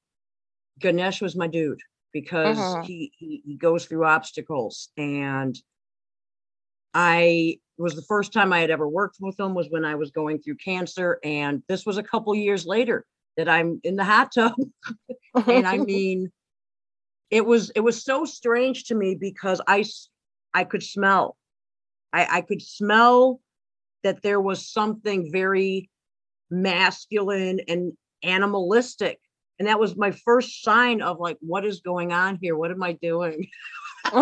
[0.78, 1.80] Ganesh was my dude
[2.12, 2.84] because Mhm.
[2.84, 5.56] he, he he goes through obstacles and
[6.92, 9.94] I it was the first time I had ever worked with him was when I
[9.94, 13.06] was going through cancer, and this was a couple years later
[13.38, 14.52] that I'm in the hot tub,
[15.46, 16.30] and I mean,
[17.30, 19.86] it was it was so strange to me because I
[20.52, 21.38] I could smell,
[22.12, 23.40] I I could smell
[24.02, 25.88] that there was something very
[26.50, 29.20] masculine and animalistic,
[29.58, 32.58] and that was my first sign of like what is going on here?
[32.58, 33.48] What am I doing?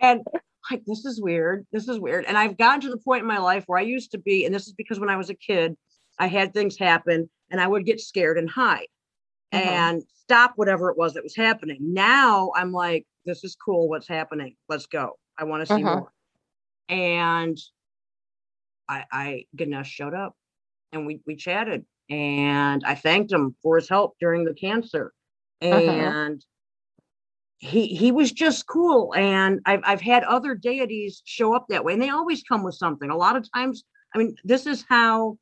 [0.00, 0.22] and
[0.70, 2.24] like this is weird this is weird.
[2.26, 4.54] And i've gotten to the point in my life where i used to be and
[4.54, 5.76] this is because when i was a kid
[6.18, 8.86] i had things happen and i would get scared and hide
[9.54, 9.60] Mhm.
[9.60, 11.78] and stop whatever it was that was happening.
[11.80, 14.56] Now i'm like this is cool what's happening?
[14.68, 15.18] Let's go.
[15.38, 15.84] I want to see Mhm.
[15.84, 16.12] more.
[16.88, 17.58] And
[18.88, 20.34] i i ganesh showed up
[20.92, 25.12] and we we chatted and i thanked him for his help during the cancer.
[25.60, 26.44] And
[27.58, 31.92] he he was just cool and I've I've had other deities show up that way
[31.92, 33.10] and they always come with something.
[33.10, 35.38] A lot of times, I mean, this is how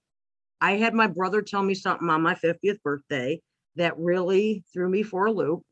[0.61, 3.41] I had my brother tell me something on my 50th birthday
[3.77, 5.63] that really threw me for a loop.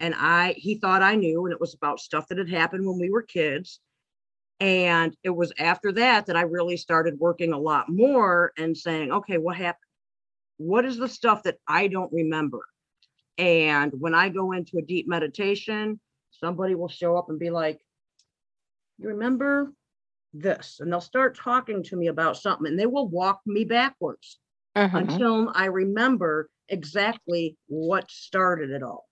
[0.00, 2.98] And I he thought I knew and it was about stuff that had happened when
[2.98, 3.80] we were kids.
[4.60, 9.12] And it was after that that I really started working a lot more and saying,
[9.12, 9.84] okay, what happened?
[10.56, 12.66] What is the stuff that I don't remember?
[13.38, 17.80] And when I go into a deep meditation, somebody will show up and be like,
[19.00, 19.72] You remember
[20.34, 20.80] this?
[20.80, 24.40] And they'll start talking to me about something and they will walk me backwards
[24.76, 25.02] Mhm.
[25.02, 29.08] until I remember exactly what started it all.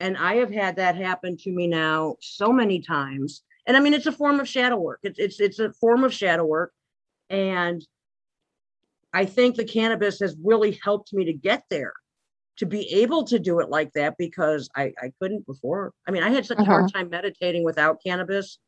[0.00, 3.44] And I have had that happen to me now so many times.
[3.66, 4.98] And I mean, it's a form of shadow work.
[5.04, 6.72] It's it's it's a form of shadow work.
[7.30, 7.86] And
[9.12, 11.92] I think the cannabis has really helped me to get there,
[12.56, 15.92] to be able to do it like that because I, I couldn't before.
[16.06, 18.58] I mean, I had such a hard time meditating without cannabis.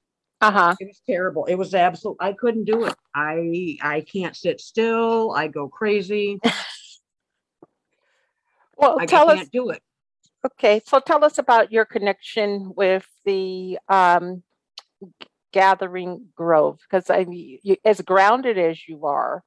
[0.40, 0.74] Uh-huh.
[0.80, 1.46] It was terrible.
[1.46, 2.18] It was absolute.
[2.20, 2.94] I couldn't do it.
[3.14, 5.32] I I can't sit still.
[5.32, 6.38] I go crazy.
[8.76, 9.82] Well, I tell us can't do it.
[10.44, 14.42] Okay, so tell us about your connection with the um,
[15.52, 19.42] Gathering Grove, because I mean, you, as grounded as you are,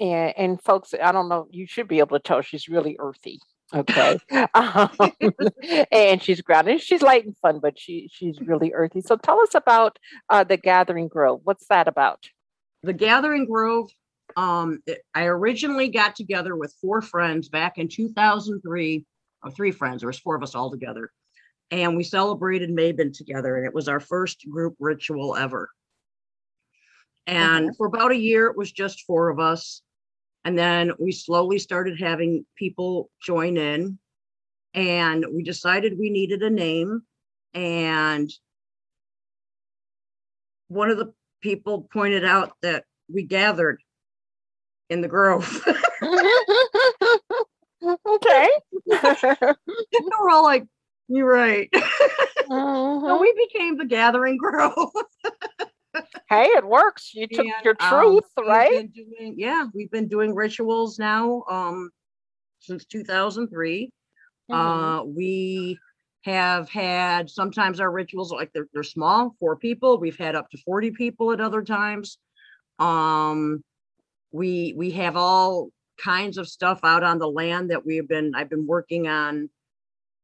[0.00, 3.40] and, and folks, I don't know, you should be able to tell she's really earthy.
[3.74, 4.18] Okay,
[4.54, 4.90] um,
[5.92, 6.80] and she's grounded.
[6.80, 9.00] She's light and fun, but she she's really earthy.
[9.00, 11.40] So tell us about uh, the Gathering Grove.
[11.44, 12.28] What's that about?
[12.82, 13.90] The Gathering Grove.
[14.36, 19.04] Um, it- I originally got together with four friends back in 2003,
[19.42, 20.00] or three friends.
[20.00, 21.10] There was four of us all together,
[21.70, 25.70] and we celebrated Mabon together, and it was our first group ritual ever.
[27.26, 29.82] And for about a year, it was just four of us,
[30.44, 33.98] and then we slowly started having people join in,
[34.74, 37.02] and we decided we needed a name,
[37.54, 38.30] and
[40.68, 43.80] one of the people pointed out that we gathered
[44.88, 45.62] in the grove.
[48.06, 48.48] okay.
[48.86, 50.64] We're all like,
[51.08, 51.68] you're right.
[51.74, 51.80] so
[52.48, 53.20] Mhm.
[53.20, 54.90] we became the Gathering Grove.
[56.28, 57.12] Hey, it works.
[57.14, 58.92] You took And, your um, truth, we've right?
[58.92, 61.90] doing- yeah, we've been doing rituals now um,
[62.60, 63.90] since 2003.
[64.50, 64.54] Mhm.
[65.00, 65.78] Uh, we
[66.22, 69.98] have had sometimes our rituals like they're, they're small, four people.
[69.98, 72.18] We've had up to 40 people at other times.
[72.78, 73.62] Um,
[74.32, 75.70] we we have all
[76.02, 79.50] kinds of stuff out on the land that we've been I've been working on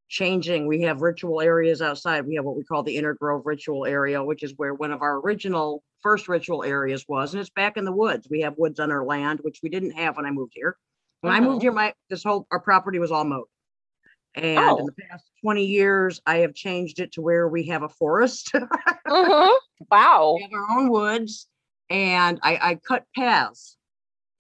[0.09, 0.67] changing.
[0.67, 2.27] We have ritual areas outside.
[2.27, 5.03] We have what we call the Inner Grove Ritual Area, which is where one of
[5.03, 8.27] our original first ritual areas was, and it's back in the woods.
[8.31, 10.77] We have woods on our land, which we didn't have when I moved here.
[11.21, 11.63] When I moved Mhm.
[11.63, 13.47] here, my this whole our property was all mowed.
[14.35, 14.79] And Oh.
[14.79, 18.53] in the past 20 years, I have changed it to where we have a forest.
[19.09, 19.59] Mhm.
[19.91, 20.35] Wow.
[20.37, 21.49] we have our own woods
[21.89, 23.77] and I, I cut paths.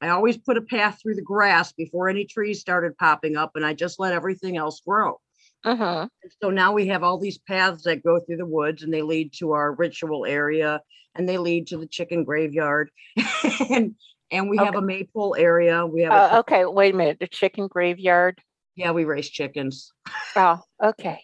[0.00, 3.64] I always put a path through the grass before any trees started popping up and
[3.64, 5.18] I just let everything else grow.
[5.64, 6.11] And
[6.42, 9.32] so now we have all these paths that go through the woods and they lead
[9.34, 10.80] to our ritual area
[11.14, 12.90] and they lead to the chicken graveyard.
[13.70, 13.94] and
[14.30, 15.86] and we have a maple area.
[15.86, 17.18] We have a, Uh, okay, wait a minute.
[17.18, 18.38] The chicken graveyard.
[18.76, 19.90] yeah, we raise chickens.
[20.36, 21.20] Oh, okay.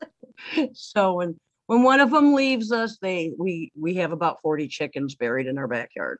[0.74, 1.36] so when
[1.66, 5.58] when one of them leaves us, they we we have about 40 chickens buried in
[5.58, 6.18] our backyard.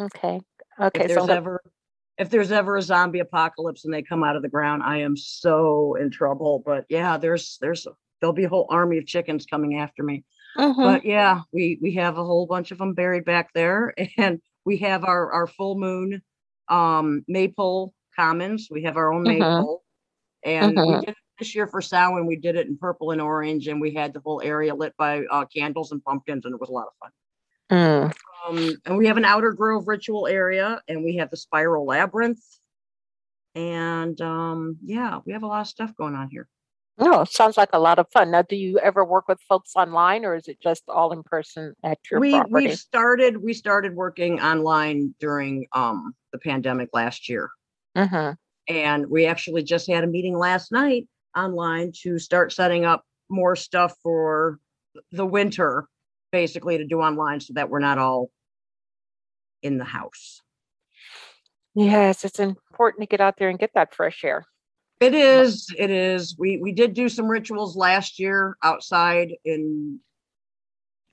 [0.00, 0.40] Okay.
[0.80, 1.04] Okay.
[1.04, 1.62] if So there's gonna- ever
[2.18, 5.16] if there's ever a zombie apocalypse and they come out of the ground, I am
[5.16, 6.62] so in trouble.
[6.64, 7.86] But yeah, there's there's
[8.20, 10.24] there'll be a whole army of chickens coming after me.
[10.56, 10.76] Mhm.
[10.82, 14.78] But yeah, we we have a whole bunch of them buried back there, and we
[14.78, 16.22] have our our full moon
[16.68, 18.68] um maple commons.
[18.70, 19.38] We have our own Mhm.
[19.38, 19.84] maple,
[20.42, 21.00] and we Mhm.
[21.06, 24.14] did this year for Samhain, we did it in purple and orange, and we had
[24.14, 26.94] the whole area lit by uh, candles and pumpkins, and it was a lot of
[26.98, 27.10] fun.
[27.70, 28.14] Mm.
[28.46, 32.42] Um, and we have an outer grove ritual area, and we have the spiral labyrinth.
[33.54, 36.48] And um, yeah, we have a lot of stuff going on here.
[36.98, 38.30] Oh, sounds like a lot of fun.
[38.30, 41.74] Now, do you ever work with folks online or is it just all in person
[41.84, 42.68] at your we property?
[42.68, 47.50] we started we started working online during um the pandemic last year.
[47.94, 48.30] hmm
[48.68, 53.56] And we actually just had a meeting last night online to start setting up more
[53.56, 54.58] stuff for
[55.12, 55.88] the winter,
[56.32, 58.30] basically to do online so that we're not all
[59.62, 60.42] in the house.
[61.74, 64.46] Yes, it's important to get out there and get that fresh air.
[65.00, 66.34] It is, it is.
[66.38, 70.00] We we did do some rituals last year outside in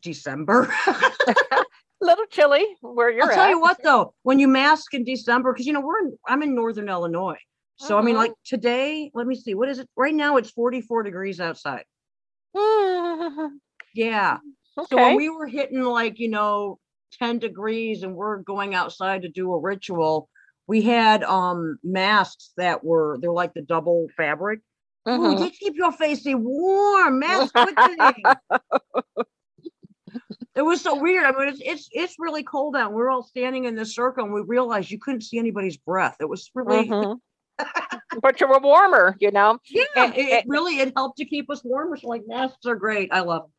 [0.01, 0.73] December.
[0.87, 1.63] A
[2.01, 3.35] little chilly where you're I'll at.
[3.35, 6.41] tell you what though, when you mask in December, because you know, we're in, I'm
[6.43, 7.39] in northern Illinois.
[7.75, 8.19] So I mean, Mhm.
[8.19, 9.89] like today, let me see, what is it?
[9.97, 11.83] Right now it's 44 degrees outside.
[13.95, 14.39] Yeah.
[14.89, 16.79] So when we were hitting like, you know,
[17.17, 20.29] 10 degrees and we're going outside to do a ritual,
[20.67, 24.59] we had um masks that were they're like the double fabric.
[25.07, 25.39] Ooh, Mhm.
[25.39, 27.53] they keep your face warm, mask
[30.55, 31.25] it was so weird.
[31.25, 32.93] I mean, it's it's it's really cold out.
[32.93, 36.17] We're all standing in this circle and we realized you couldn't see anybody's breath.
[36.19, 37.17] It was really Mhm.
[38.21, 39.59] but you were warmer, you know.
[39.69, 41.97] yeah, And- it, it really it helped to keep us warmer.
[41.97, 43.09] So like masks are great.
[43.11, 43.51] I love them.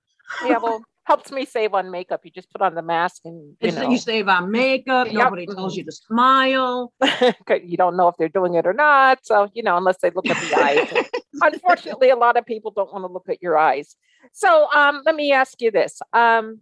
[0.51, 2.23] Yeah, well, helps me save on makeup.
[2.25, 5.07] You just put on the mask and you know you save on makeup.
[5.07, 5.15] Yep.
[5.15, 6.93] Nobody tells you to smile.
[7.65, 9.21] you don't know if they're doing it or not.
[9.23, 11.07] So you know, unless they look at the eyes.
[11.43, 13.97] Unfortunately, a lot of people don't want to look at your eyes.
[14.33, 16.61] So um, let me ask you this: um,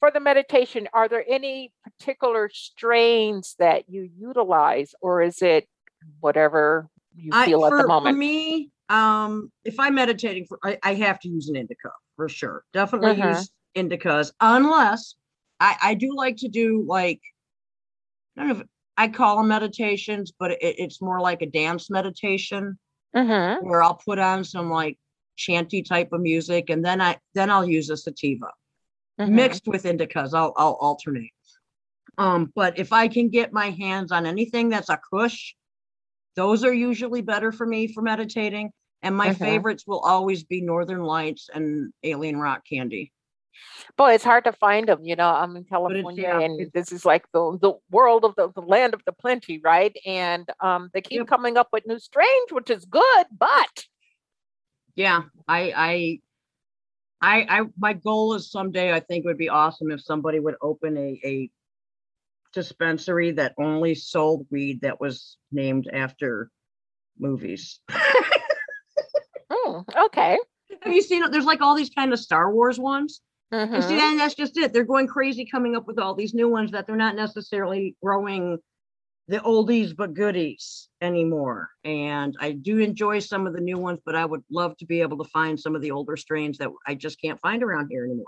[0.00, 5.68] for the meditation, are there any particular strains that you utilize, or is it
[6.20, 8.16] whatever you I, feel at for, the for moment?
[8.16, 11.90] me, um, if I'm meditating, for I, I have to use an indica
[12.22, 12.64] for sure.
[12.72, 13.30] Definitely Mhm.
[13.30, 15.16] use indicas, unless
[15.58, 17.20] I, I do like to do like
[18.36, 18.66] I don't know if
[18.96, 22.78] I call them meditations, but it, it's more like a dance meditation
[23.16, 23.62] Mhm.
[23.64, 24.98] where I'll put on some like
[25.34, 28.50] chanty type of music, and then I then I'll use a sativa
[29.20, 29.32] Mhm.
[29.32, 30.32] mixed with indicas.
[30.32, 31.32] I'll I'll alternate.
[32.18, 35.54] Um, but if I can get my hands on anything that's a kush,
[36.36, 38.70] those are usually better for me for meditating.
[39.02, 39.38] And my Mhm.
[39.38, 43.12] favorites will always be Northern Lights and Alien Rock Candy.
[43.96, 45.04] Boy, it's hard to find them.
[45.04, 48.50] You know, I'm in California, yeah, and this is like the the world of the,
[48.52, 49.94] the land of the plenty, right?
[50.06, 51.26] And um, they keep Yep.
[51.26, 53.84] coming up with new strange, which is good, but
[54.94, 56.20] Yeah, I I
[57.20, 60.56] I I my goal is someday I think it would be awesome if somebody would
[60.62, 61.50] open a a
[62.52, 66.50] dispensary that only sold weed that was named after
[67.18, 67.80] movies.
[69.72, 70.38] mm, okay.
[70.82, 71.30] Have you seen it?
[71.30, 73.20] There's like all these kind of Star Wars ones.
[73.74, 74.72] And see, and that's just it.
[74.72, 78.58] They're going crazy coming up with all these new ones that they're not necessarily growing
[79.28, 81.68] the oldies but goodies anymore.
[81.84, 85.00] And I do enjoy some of the new ones, but I would love to be
[85.02, 88.04] able to find some of the older strains that I just can't find around here
[88.04, 88.26] anymore.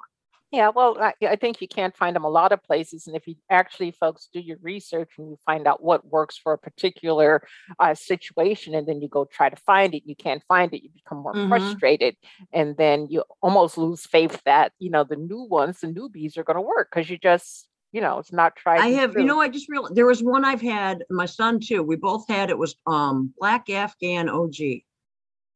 [0.54, 3.26] Yeah, well, I, I think you can't find them a lot of places, and if
[3.26, 7.42] you actually, folks, do your research and you find out what works for a particular
[7.80, 10.90] uh, situation, and then you go try to find it, you can't find it, you
[10.90, 11.48] become more Mhm.
[11.48, 12.16] frustrated,
[12.52, 16.44] and then you almost lose faith that you know the new ones, the newbies, are
[16.44, 18.80] going to work because you just, you know, it's not tried.
[18.80, 21.82] I have, you know, I just realized there was one I've had, my son too.
[21.82, 24.84] We both had it was um Black Afghan OG.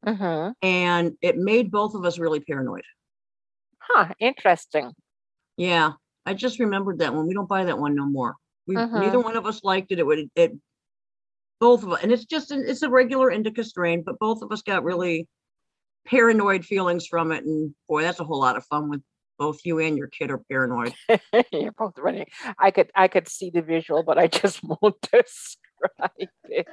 [0.04, 0.54] Mhm.
[0.60, 2.82] And it made both of us really paranoid.
[3.88, 4.92] Huh, interesting.
[5.56, 5.92] Yeah,
[6.26, 7.26] I just remembered that one.
[7.26, 8.36] We don't buy that one no more.
[8.66, 9.00] We Mhm.
[9.00, 9.98] neither one of us liked it.
[9.98, 10.52] It would it
[11.60, 14.52] both of us, and it's just an, it's a regular indica strain, but both of
[14.52, 15.26] us got really
[16.06, 17.44] paranoid feelings from it.
[17.44, 19.02] And boy, that's a whole lot of fun with
[19.38, 20.94] both you and your kid are paranoid.
[21.52, 22.26] You're both running.
[22.58, 26.68] I could I could see the visual, but I just won't describe it.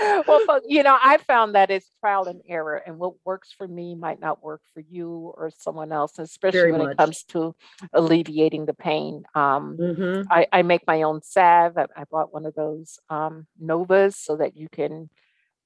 [0.00, 3.66] Well, fol- you know, I found that it's trial and error, and what works for
[3.66, 6.92] me might not work for you or someone else, especially Very when much.
[6.92, 7.54] it comes to
[7.92, 9.24] alleviating the pain.
[9.34, 11.78] Um, hmm I, I make my own salve.
[11.78, 15.08] I, I bought one of those um, Novas so that you can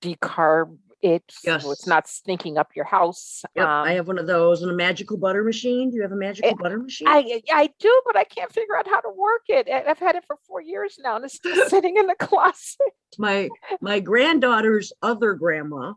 [0.02, 3.42] decarb it, so it's not stinking up your house.
[3.54, 5.90] Yep, Um, I have one of those and a magical butter machine.
[5.90, 7.08] Do you have a magical butter machine?
[7.08, 9.68] I I do, but I can't figure out how to work it.
[9.68, 12.76] I- I've had it for four years now, and it's still sitting in the closet.
[13.18, 13.48] my
[13.80, 15.94] my granddaughter's other grandma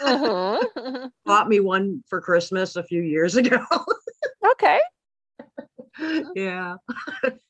[0.00, 1.10] Mhm, mhm.
[1.26, 3.58] bought me one for Christmas a few years ago.
[4.52, 4.80] Okay,
[6.34, 6.76] yeah.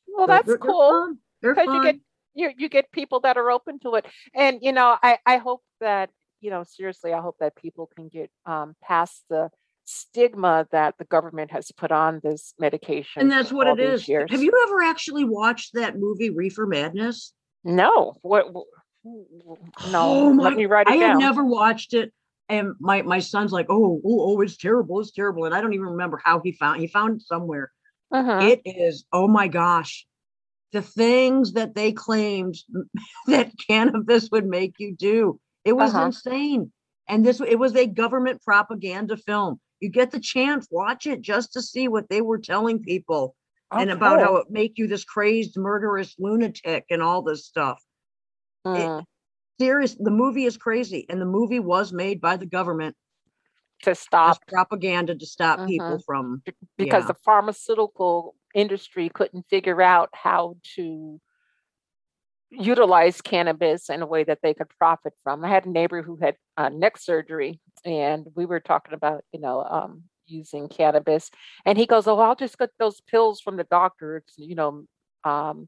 [0.07, 1.17] well that's they're- they're cool fun.
[1.41, 1.95] They're because you get
[2.35, 5.61] you you get people that are open to it, and you know I I hope
[5.79, 6.09] that
[6.43, 9.49] you know, seriously, I hope that people can get um, past the
[9.85, 13.21] stigma that the government has put on this medication.
[13.21, 14.07] And that's what it is.
[14.07, 14.29] Years.
[14.29, 17.33] Have you ever actually watched that movie Reefer Madness?
[17.63, 18.17] No.
[18.21, 18.53] What?
[18.53, 18.65] what-
[19.05, 19.99] no.
[20.01, 21.09] Oh Let me write it I down.
[21.11, 22.13] have never watched it.
[22.49, 25.45] And my my son's like, oh, oh, oh, it's terrible, it's terrible.
[25.45, 27.71] And I don't even remember how he found he found it somewhere.
[28.13, 28.49] Mhm.
[28.49, 30.05] It is, oh my gosh.
[30.71, 32.55] The things that they claimed
[33.27, 35.39] that cannabis would make you do.
[35.65, 36.05] It was Uh-huh.
[36.05, 36.71] insane.
[37.07, 39.59] And this it was a government propaganda film.
[39.79, 43.35] You get the chance, watch it just to see what they were telling people
[43.71, 47.83] and about how it make you this crazed murderous lunatic and all this stuff.
[48.65, 49.03] Mm,
[49.59, 52.95] Serious, the movie is crazy, and the movie was made by the government
[53.83, 55.67] to stop propaganda to stop Mhm.
[55.67, 56.41] people from.
[56.77, 57.07] because yeah.
[57.07, 61.19] the pharmaceutical industry couldn't figure out how to
[62.59, 65.43] utilize cannabis in a way that they could profit from.
[65.43, 69.39] I had a neighbor who had uh, neck surgery, and we were talking about, you
[69.39, 71.29] know, um, using cannabis,
[71.65, 74.17] and he goes, "Oh, I'll just get those pills from the doctor.
[74.17, 74.85] It's, you know,
[75.23, 75.67] um,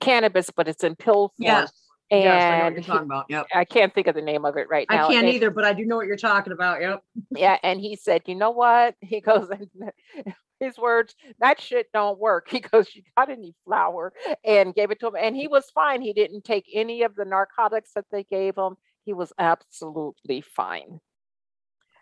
[0.00, 1.72] cannabis, but it's in pill form." Yes,
[2.10, 3.26] yes, I know what and you're he- talking about.
[3.28, 3.46] Yep.
[3.54, 5.06] I can't think of the name of it right now.
[5.06, 6.80] I can't and- either, but I do know what you're talking about.
[6.80, 7.02] Yep.
[7.36, 8.94] yeah, and he said, you know what?
[9.00, 9.48] He goes,
[10.60, 12.48] his words, that shit don't work.
[12.50, 14.12] He goes, you got any flour?
[14.44, 16.02] And gave it to him, and he was fine.
[16.02, 18.76] He didn't take any of the narcotics that they gave him.
[19.04, 21.00] He was absolutely fine.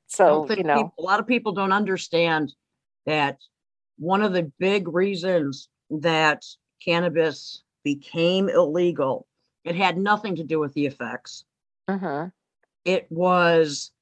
[0.06, 2.54] So you know, peop- a lot of people don't understand
[3.06, 3.38] that
[3.98, 6.44] one of the big reasons that
[6.84, 9.26] cannabis became illegal,
[9.64, 11.44] it had nothing to do with the effects.
[11.88, 12.32] mhm,
[12.84, 13.92] It was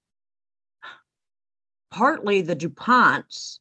[1.90, 3.58] partly the DuPonts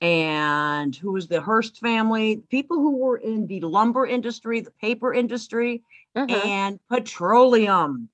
[0.00, 5.12] and who was the Hearst family, people who were in the lumber industry, the paper
[5.12, 5.82] industry,
[6.14, 8.10] mhm, and petroleum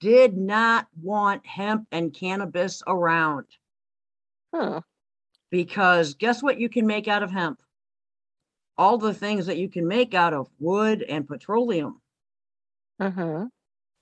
[0.00, 3.46] did not want hemp and cannabis around
[4.52, 4.78] hmm,
[5.50, 7.62] because guess what you can make out of hemp?
[8.78, 12.00] All the things that you can make out of wood and petroleum.
[12.98, 13.48] mhm,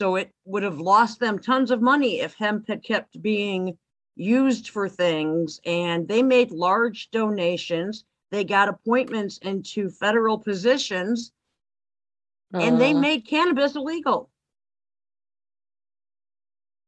[0.01, 3.79] So it would have lost them tons of money if hemp had kept being
[4.16, 8.04] used for things and they made large donations.
[8.30, 11.32] They got appointments into federal positions
[12.52, 14.30] and they made cannabis illegal.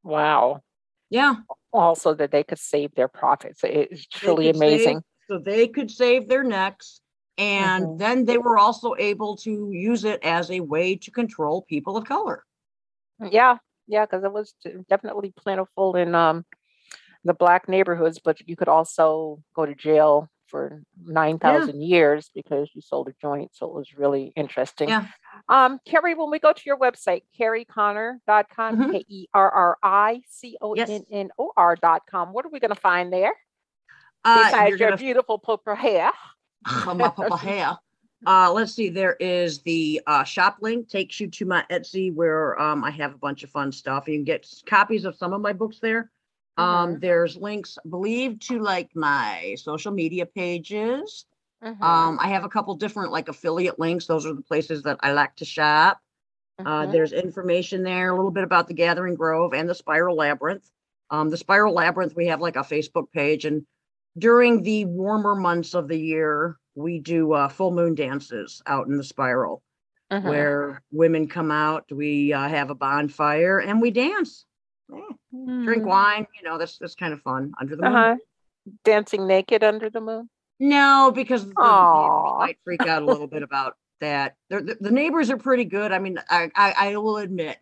[0.02, 0.62] wow.
[1.10, 1.36] Yeah.
[1.72, 3.60] Also, that they could save their profits.
[3.62, 5.02] It's they truly could save- amazing.
[5.28, 7.00] so they could save their necks.
[7.36, 7.98] And Mhm.
[7.98, 12.04] then they were also able to use it as a way to control people of
[12.06, 12.44] color.
[13.20, 14.54] Yeah, yeah, because it was
[14.88, 16.44] definitely plentiful in um
[17.28, 22.70] the black neighborhoods, but you could also go to jail for nine thousand years because
[22.74, 23.50] you sold a joint.
[23.54, 24.88] So it was really interesting.
[24.88, 25.04] Yeah.
[25.50, 28.92] Um, Kerri, when we go to your website, kerriconnor.com, Mhm.
[28.92, 32.74] K E R R I C O N N O R.com, what are we going
[32.74, 33.34] to find there
[34.24, 36.10] Uh, besides your gonna beautiful purple hair?
[36.86, 37.78] my papa hair.
[38.26, 38.88] Uh, let's see.
[38.88, 43.14] There is the uh, shop link takes you to my Etsy where um, I have
[43.14, 44.08] a bunch of fun stuff.
[44.08, 46.10] You can get copies of some of my books there.
[46.58, 47.00] Um, Mhm.
[47.00, 51.26] there's links, I believe, to like my social media pages.
[51.62, 54.06] Mhm, Um, I have a couple different like affiliate links.
[54.06, 56.00] Those are the places that I like to shop.
[56.64, 56.92] Uh, mhm.
[56.92, 60.70] there's information there, a little bit about the Gathering Grove and the Spiral Labyrinth.
[61.10, 63.66] Um, the Spiral Labyrinth, we have like a Facebook page, and
[64.18, 68.96] during the warmer months of the year, we do uh, full moon dances out in
[68.96, 69.62] the Spiral,
[70.10, 70.22] Mhm.
[70.22, 71.90] where women come out.
[71.92, 74.46] We uh, have a bonfire and we dance,
[74.92, 75.00] Yeah,
[75.64, 75.86] drink Mm.
[75.86, 76.26] wine.
[76.36, 77.94] You know, that's that's kind of fun under the moon.
[77.94, 78.16] Uh-huh.
[78.84, 80.28] Dancing naked under the moon.
[80.60, 84.36] No, because the neighbors might freak out a little bit about that.
[84.48, 85.92] The, the neighbors are pretty good.
[85.92, 87.58] I mean, I, I I will admit,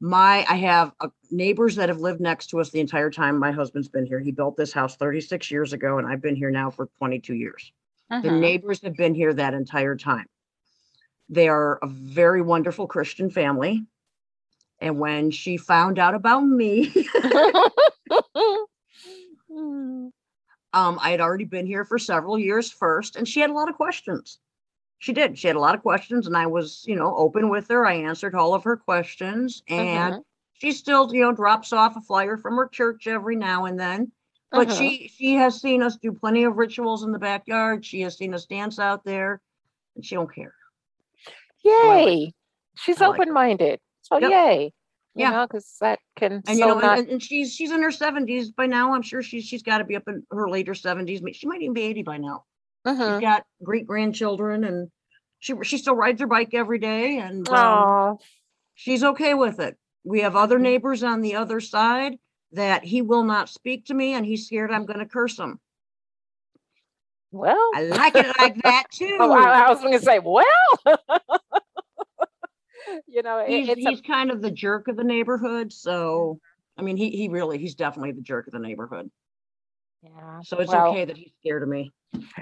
[0.00, 3.52] my I have uh, neighbors that have lived next to us the entire time my
[3.52, 4.20] husband's been here.
[4.20, 7.72] He built this house 36 years ago, and I've been here now for 22 years.
[8.10, 8.40] The Mhm.
[8.40, 10.26] neighbors have been here that entire time.
[11.28, 13.84] They are a very wonderful Christian family.
[14.80, 16.92] And when she found out about me,
[19.50, 20.12] um,
[20.72, 23.76] I had already been here for several years first, and she had a lot of
[23.76, 24.38] questions.
[25.00, 25.38] She did.
[25.38, 27.86] She had a lot of questions, and I was, you know, open with her.
[27.86, 30.24] I answered all of her questions, and Mhm.
[30.54, 34.12] she still, you know, drops off a flyer from her church every now and then.
[34.50, 34.78] But Mhm.
[34.78, 37.84] she she has seen us do plenty of rituals in the backyard.
[37.84, 39.40] She has seen us dance out there,
[39.94, 40.54] and she don't care.
[41.64, 42.32] Yay.
[42.76, 43.80] She's like open-minded.
[44.08, 44.30] So Yep.
[44.30, 44.72] yay.
[45.14, 45.30] You Yeah.
[45.30, 48.50] know, because that can And you know, not and, and she's she's in her seventies
[48.50, 48.94] by now.
[48.94, 51.20] I'm sure she's she's got to be up in her later seventies.
[51.34, 52.44] She might even be eighty by now.
[52.86, 53.12] Mhm.
[53.12, 54.90] She's got great grandchildren, and
[55.40, 58.18] she she still rides her bike every day, and um,
[58.74, 59.76] she's okay with it.
[60.04, 62.18] we have other neighbors on the other side
[62.52, 65.60] that he will not speak to me and he's scared I'm gonna curse him.
[67.30, 69.16] Well, I like it like that too.
[69.20, 70.44] oh, I, I was going to say, well,
[73.06, 76.40] you know, it, He's, it's a- kind of the jerk of the neighborhood, so,
[76.76, 79.10] I mean, he, he really, he's definitely the jerk of the neighborhood.
[80.02, 81.92] yeah, So it's well, okay that he's scared of me.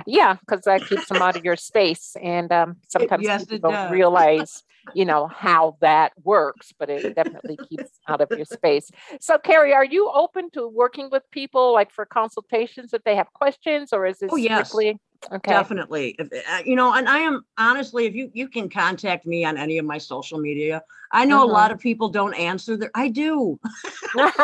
[0.07, 3.91] Yeah, because that keeps him out of your space, and um, sometimes yes, people don't
[3.91, 4.63] realize,
[4.95, 8.91] you know, how that works, but it definitely keeps out of your space.
[9.21, 13.33] So, Kerri, are you open to working with people, like for consultations, if they have
[13.33, 14.69] questions, or is this Oh, yes.
[14.69, 14.99] strictly
[15.33, 15.51] okay?
[15.53, 16.17] Definitely.
[16.19, 19.57] If, uh, you know, and I am honestly, if you, you can contact me on
[19.57, 20.83] any of my social media.
[21.13, 21.53] I know a Mhm.
[21.53, 23.59] lot of people don't answer their, I do.
[24.15, 24.41] Novel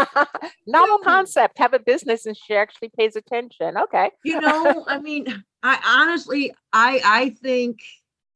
[0.67, 0.99] No.
[1.05, 1.59] concept.
[1.59, 3.77] Have a business, and she actually pays attention.
[3.77, 4.11] Okay.
[4.25, 7.81] You know, I mean, I honestly, I, I think,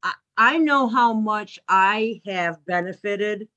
[0.03, 3.49] I, I know how much I have benefited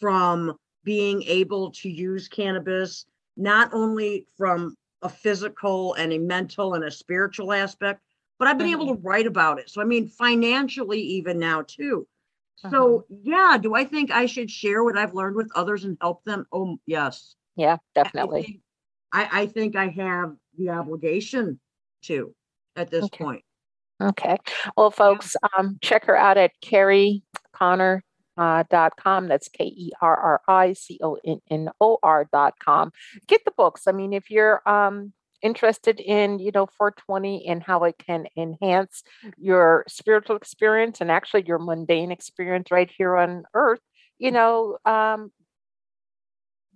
[0.00, 3.06] from being able to use cannabis,
[3.36, 8.00] not only from a physical and a mental and a spiritual aspect,
[8.38, 9.70] but I've been able to write about it.
[9.70, 12.06] So, I mean, financially, even now, too.
[12.70, 16.22] So, yeah, do I think I should share what I've learned with others and help
[16.24, 16.46] them?
[16.52, 17.34] Oh, yes.
[17.56, 18.42] Yeah, I definitely.
[18.42, 18.60] think-
[19.12, 21.60] I, I think I have the obligation
[22.02, 22.34] to
[22.76, 23.24] at this Okay.
[23.24, 23.44] point.
[24.00, 24.38] Okay.
[24.76, 28.00] Well, folks, um, check her out at kerriconnor
[28.38, 29.28] uh, dot com.
[29.28, 32.90] That's K E R R I C O N N O R dot com.
[33.26, 33.82] Get the books.
[33.86, 35.12] I mean, if you're um,
[35.42, 39.02] interested in, you know, 420 and how it can enhance
[39.36, 43.80] your spiritual experience and actually your mundane experience right here on earth,
[44.18, 45.32] you know, um,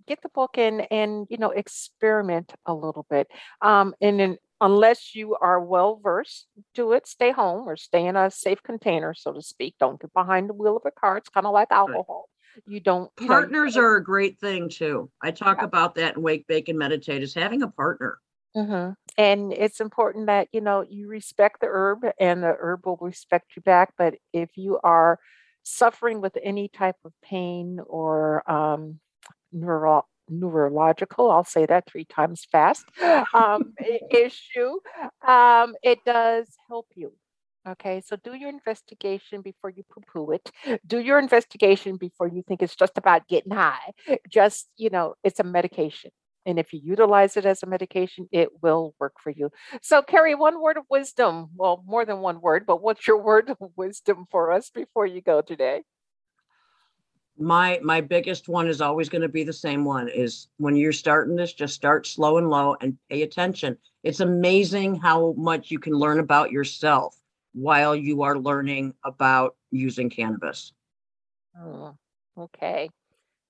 [0.07, 3.27] get the book and and you know experiment a little bit
[3.61, 8.15] um and then unless you are well versed do it stay home or stay in
[8.15, 11.27] a safe container so to speak don't get behind the wheel of a car it's
[11.27, 12.29] kind of like alcohol
[12.65, 15.11] you don't you know, Partners don't- are a great thing too.
[15.21, 15.65] I talk Yeah.
[15.65, 18.17] about that in Wake, Bake, and Meditate is having a partner.
[18.55, 18.95] Mhm.
[19.17, 23.55] And it's important that you know you respect the herb, and the herb will respect
[23.55, 23.93] you back.
[23.97, 25.19] But if you are
[25.63, 28.99] suffering with any type of pain or um,
[29.51, 32.85] neuro- neurological, I'll say that three times fast,
[33.33, 33.73] um,
[34.11, 34.79] issue,
[35.27, 37.13] um, it does help you.
[37.67, 40.51] Okay, so do your investigation before you poo-poo it.
[40.87, 43.91] Do your investigation before you think it's just about getting high.
[44.29, 46.11] Just, you know, it's a medication.
[46.47, 49.51] And if you utilize it as a medication, it will work for you.
[49.81, 51.49] So, Kerri, one word of wisdom.
[51.57, 55.21] Well, more than one word, but what's your word of wisdom for us before you
[55.21, 55.83] go today?
[57.37, 60.93] My my biggest one is always going to be the same one is when you're
[60.93, 63.77] starting this, just start slow and low and pay attention.
[64.03, 67.15] It's amazing how much you can learn about yourself
[67.53, 70.71] while you are learning about using cannabis.
[71.59, 71.95] Oh,
[72.39, 72.89] okay.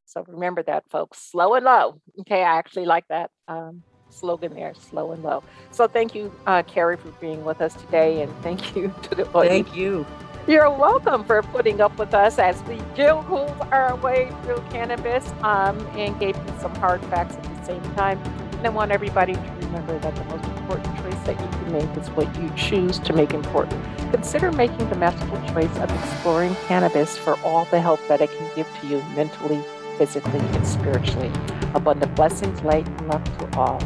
[0.08, 1.20] So remember that, folks.
[1.20, 2.02] Slow and low.
[2.22, 5.44] Okay, I actually like that um, slogan there, slow and low.
[5.72, 9.28] So thank you, uh, Kerri, for being with us today, and thank you to the
[9.34, 9.68] audience.
[9.68, 10.06] Thank you.
[10.48, 15.78] You're welcome for putting up with us as we jiggled our way through cannabis um,
[15.98, 18.18] and gave you some hard facts at the same time.
[18.54, 21.98] And I want everybody to remember that the most important choice that you can make
[21.98, 23.84] is what you choose to make important.
[24.12, 28.50] Consider making the masterful choice of exploring cannabis for all the help that it can
[28.56, 29.62] give to you mentally,
[29.98, 31.32] physically, and spiritually.
[31.74, 33.82] Abundant blessings, light, and love to all.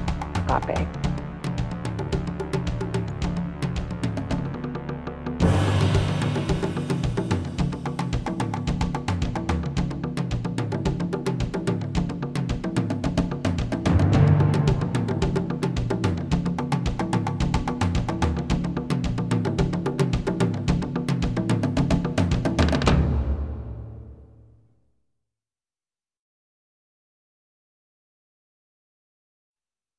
[0.50, 1.01] Agape.